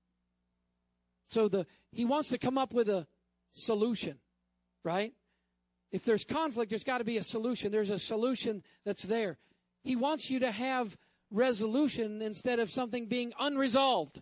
[1.28, 3.06] So the he wants to come up with a
[3.52, 4.18] solution,
[4.82, 5.12] right?
[5.90, 7.70] If there's conflict, there's got to be a solution.
[7.70, 9.38] There's a solution that's there.
[9.82, 10.96] He wants you to have
[11.30, 14.20] resolution instead of something being unresolved.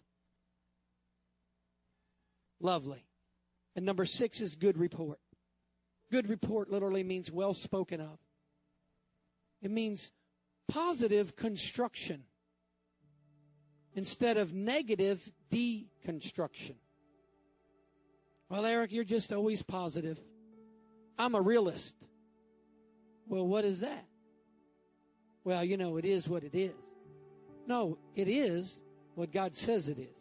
[2.60, 3.04] Lovely.
[3.76, 5.18] And number six is good report.
[6.10, 8.18] Good report literally means well spoken of.
[9.62, 10.10] It means
[10.68, 12.24] positive construction
[13.94, 16.76] instead of negative deconstruction.
[18.48, 20.20] Well, Eric, you're just always positive.
[21.18, 21.94] I'm a realist.
[23.26, 24.04] Well, what is that?
[25.44, 26.74] Well, you know, it is what it is.
[27.66, 28.80] No, it is
[29.14, 30.16] what God says it is.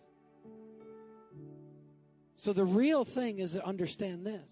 [2.37, 4.49] So the real thing is to understand this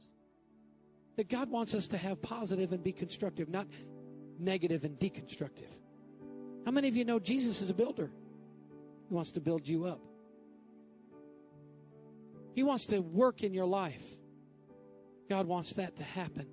[1.16, 3.66] that God wants us to have positive and be constructive, not
[4.40, 5.74] negative and deconstructive.
[6.64, 8.12] How many of you know Jesus is a builder?
[9.08, 10.00] He wants to build you up.
[12.54, 14.04] He wants to work in your life.
[15.30, 16.48] God wants that to happen.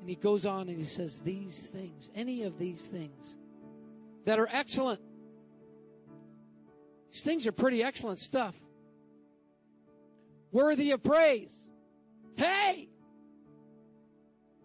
[0.00, 3.36] And he goes on and he says, These things, any of these things
[4.24, 5.00] that are excellent.
[7.12, 8.56] These things are pretty excellent stuff
[10.56, 11.52] worthy of praise.
[12.36, 12.88] Hey!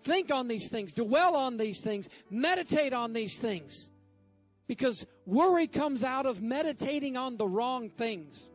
[0.03, 3.91] Think on these things, dwell on these things, meditate on these things.
[4.67, 8.49] Because worry comes out of meditating on the wrong things.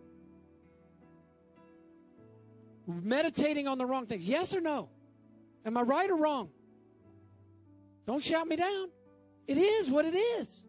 [2.86, 4.24] Meditating on the wrong things.
[4.24, 4.88] Yes or no?
[5.64, 6.48] Am I right or wrong?
[8.06, 8.88] Don't shout me down.
[9.46, 10.62] It is what it is.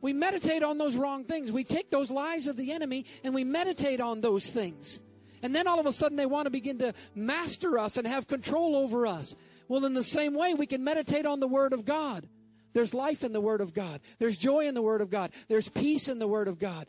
[0.00, 1.50] We meditate on those wrong things.
[1.50, 5.00] We take those lies of the enemy and we meditate on those things.
[5.42, 8.26] And then all of a sudden they want to begin to master us and have
[8.26, 9.34] control over us.
[9.68, 12.28] Well, in the same way, we can meditate on the Word of God.
[12.72, 14.00] There's life in the Word of God.
[14.18, 15.32] There's joy in the Word of God.
[15.48, 16.86] There's peace in the Word of God.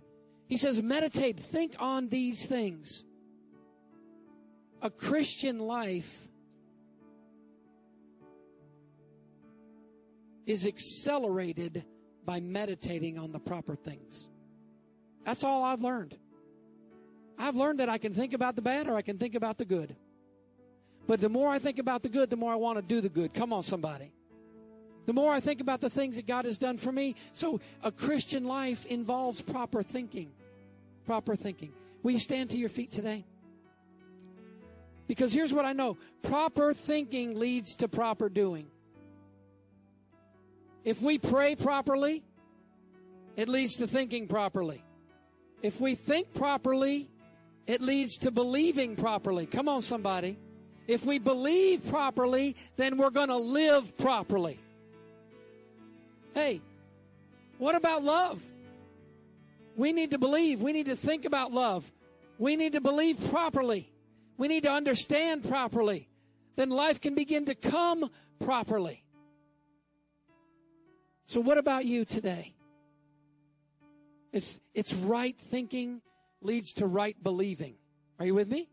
[0.47, 3.05] He says, meditate, think on these things.
[4.81, 6.28] A Christian life
[10.49, 11.85] is accelerated
[12.25, 14.27] by meditating on the proper things.
[15.23, 16.17] That's all I've learned.
[17.37, 19.65] I've learned that I can think about the bad or I can think about the
[19.65, 19.95] good.
[21.07, 23.09] But the more I think about the good, the more I want to do the
[23.09, 23.33] good.
[23.33, 24.11] Come on, somebody.
[25.05, 27.15] The more I think about the things that God has done for me.
[27.33, 30.31] So a Christian life involves proper thinking.
[31.05, 31.73] Proper thinking.
[32.03, 33.25] Will you stand to your feet today?
[35.07, 38.67] Because here's what I know proper thinking leads to proper doing.
[40.83, 42.23] If we pray properly,
[43.35, 44.83] it leads to thinking properly.
[45.61, 47.09] If we think properly,
[47.67, 49.45] it leads to believing properly.
[49.45, 50.37] Come on, somebody.
[50.87, 54.59] If we believe properly, then we're going to live properly.
[56.33, 56.61] Hey,
[57.57, 58.43] what about love?
[59.75, 60.61] We need to believe.
[60.61, 61.91] We need to think about love.
[62.37, 63.91] We need to believe properly.
[64.37, 66.07] We need to understand properly.
[66.55, 68.09] Then life can begin to come
[68.43, 69.03] properly.
[71.29, 72.55] So, what about you today?
[74.33, 76.01] It's, it's right thinking
[76.41, 77.75] leads to right believing.
[78.17, 78.67] Are you with me?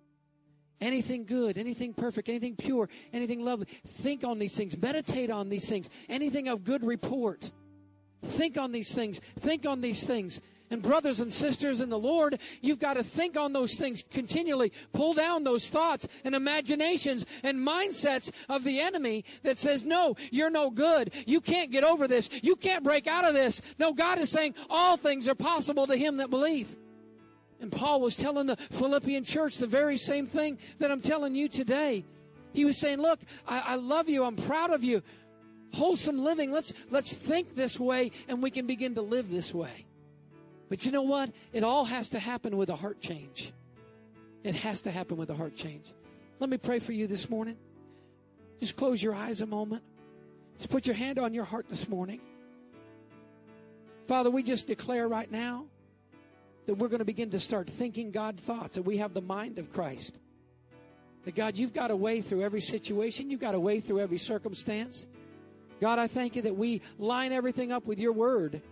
[0.81, 3.67] Anything good, anything perfect, anything pure, anything lovely.
[3.87, 4.75] Think on these things.
[4.75, 5.91] Meditate on these things.
[6.09, 7.51] Anything of good report.
[8.25, 9.21] Think on these things.
[9.39, 10.41] Think on these things.
[10.69, 14.73] And brothers and sisters in the Lord, you've got to think on those things continually.
[14.93, 20.51] Pull down those thoughts and imaginations and mindsets of the enemy that says, no, you're
[20.51, 21.12] no good.
[21.25, 22.29] You can't get over this.
[22.43, 23.62] You can't break out of this.
[23.79, 26.75] No, God is saying all things are possible to him that believe.
[27.61, 31.49] And Paul was telling the Philippian church the very same thing that I'm telling you
[31.49, 32.05] today.
[32.53, 34.25] He was saying, look, I, I love you.
[34.25, 35.03] I'm proud of you.
[35.75, 36.51] Wholesome living.
[36.51, 39.86] Let's, let's think this way and we can begin to live this way.
[40.69, 41.31] But you know what?
[41.53, 43.53] It all has to happen with a heart change.
[44.43, 45.85] It has to happen with a heart change.
[46.39, 47.57] Let me pray for you this morning.
[48.61, 49.83] Just close your eyes a moment.
[50.59, 52.21] Just put your hand on your heart this morning.
[54.07, 55.67] Father, we just declare right now
[56.67, 59.59] that we're going to begin to start thinking God thoughts, that we have the mind
[59.59, 60.17] of Christ.
[61.25, 64.19] That God, you've got a way through every situation, you've got a way through every
[64.19, 65.07] circumstance.
[65.81, 68.62] God, I thank you that we line everything up with your word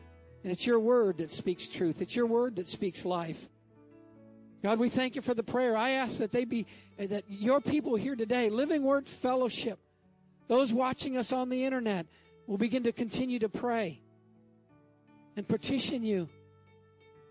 [0.44, 2.02] and it's your word that speaks truth.
[2.02, 3.48] It's your word that speaks life.
[4.62, 5.74] God, we thank you for the prayer.
[5.76, 6.66] I ask that they be,
[6.98, 9.78] that your people here today, Living Word Fellowship,
[10.46, 12.06] those watching us on the internet,
[12.46, 14.00] will begin to continue to pray
[15.34, 16.28] and petition you,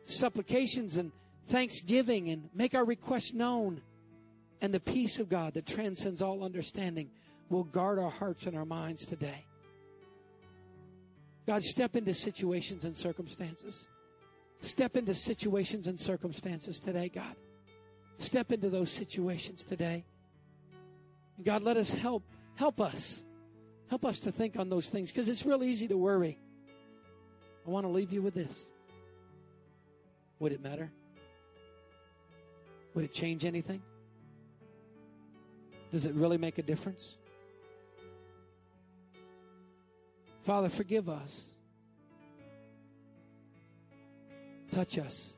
[0.05, 1.11] supplications and
[1.47, 3.81] thanksgiving, and make our requests known.
[4.59, 7.11] And the peace of God that transcends all understanding
[7.49, 9.45] will guard our hearts and our minds today.
[11.45, 13.87] God, step into situations and circumstances.
[14.61, 17.35] Step into situations and circumstances today, God.
[18.17, 20.05] Step into those situations today.
[21.37, 22.23] And God, let us help,
[22.55, 23.23] help us.
[23.89, 26.39] Help us to think on those things because it's real easy to worry.
[27.67, 28.67] I want to leave you with this.
[30.39, 30.91] Would it matter?
[32.93, 33.81] Would it change anything?
[35.91, 37.17] Does it really make a difference?
[40.43, 41.45] Father, forgive us.
[44.71, 45.33] Touch us.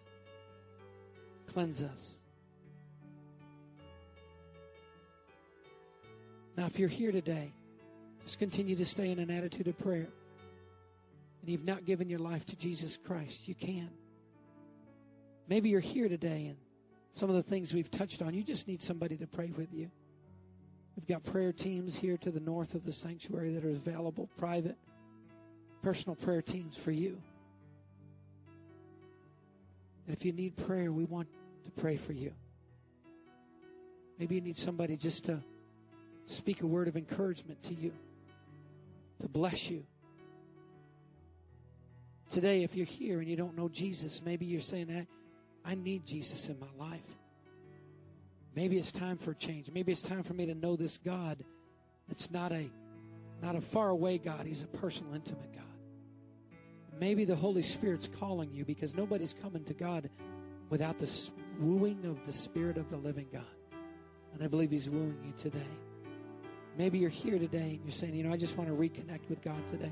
[1.54, 2.16] Cleanse us.
[6.58, 7.52] Now, if you're here today,
[8.24, 10.08] just continue to stay in an attitude of prayer.
[11.42, 13.90] And you've not given your life to Jesus Christ, you can.
[15.48, 16.58] Maybe you're here today and
[17.14, 19.92] some of the things we've touched on, you just need somebody to pray with you.
[20.96, 24.78] We've got prayer teams here to the north of the sanctuary that are available, private
[25.86, 27.16] personal prayer teams for you.
[30.08, 31.28] And if you need prayer, we want
[31.64, 32.34] to pray for you.
[34.18, 35.44] Maybe you need somebody just to
[36.26, 37.92] speak a word of encouragement to you,
[39.22, 39.84] to bless you.
[42.32, 45.08] Today, if you're here and you don't know Jesus, maybe you're saying,
[45.64, 47.16] I, I need Jesus in my life.
[48.56, 49.70] Maybe it's time for a change.
[49.72, 51.38] Maybe it's time for me to know this God.
[52.10, 52.72] It's not a
[53.44, 54.48] not a far away God.
[54.48, 55.65] He's a personal, intimate God.
[57.00, 60.10] Maybe the Holy Spirit's calling you because nobody's coming to God
[60.70, 61.10] without the
[61.60, 63.44] wooing of the Spirit of the living God.
[64.34, 65.68] And I believe He's wooing you today.
[66.78, 69.42] Maybe you're here today and you're saying, you know, I just want to reconnect with
[69.42, 69.92] God today.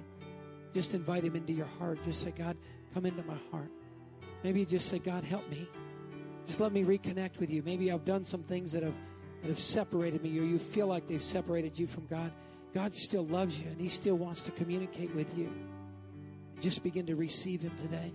[0.73, 1.99] Just invite Him into your heart.
[2.05, 2.57] Just say, God,
[2.93, 3.71] come into my heart.
[4.43, 5.67] Maybe you just say, God, help me.
[6.45, 7.63] Just let me reconnect with you.
[7.63, 8.95] Maybe I've done some things that have,
[9.41, 12.31] that have separated me or you feel like they've separated you from God.
[12.73, 15.51] God still loves you and He still wants to communicate with you.
[16.63, 18.13] Just begin to receive Him today.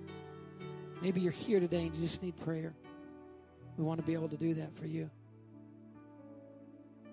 [1.03, 2.73] Maybe you're here today and you just need prayer.
[3.77, 5.11] We want to be able to do that for you.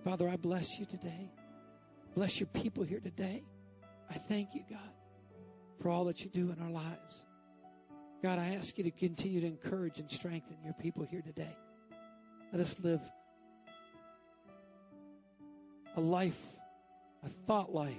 [0.06, 1.30] Father, I bless you today.
[2.16, 3.44] Bless your people here today.
[4.10, 4.80] I thank you, God,
[5.82, 7.26] for all that you do in our lives.
[8.24, 11.58] God, I ask you to continue to encourage and strengthen your people here today.
[12.54, 13.02] Let us live
[15.98, 16.42] a life,
[17.26, 17.94] a thought life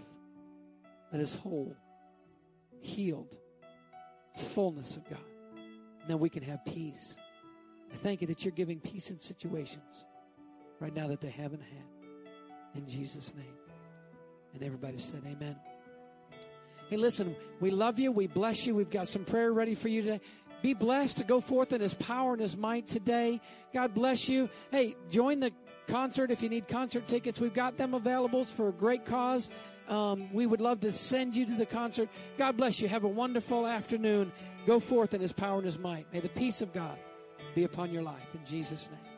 [1.13, 1.77] that is whole,
[2.81, 3.35] healed,
[4.37, 5.19] fullness of God.
[6.09, 7.17] Then we can have peace.
[7.93, 10.05] I thank you that you're giving peace in situations
[10.81, 12.81] right now that they haven't had.
[12.81, 13.55] In Jesus' name.
[14.55, 15.57] And everybody said, Amen.
[16.89, 18.13] Hey, listen, we love you.
[18.13, 18.75] We bless you.
[18.75, 20.21] We've got some prayer ready for you today.
[20.63, 23.41] Be blessed to go forth in His power and His might today.
[23.75, 24.49] God bless you.
[24.71, 25.51] Hey, join the
[25.89, 27.41] concert if you need concert tickets.
[27.41, 29.51] We've got them available for a great cause.
[29.89, 32.09] Um, we would love to send you to the concert.
[32.39, 32.89] God bless you.
[32.89, 34.33] Have a wonderful afternoon.
[34.67, 36.07] Go forth in His power and His might.
[36.13, 36.99] May the peace of God
[37.55, 38.27] be upon your life.
[38.35, 39.16] In Jesus' name.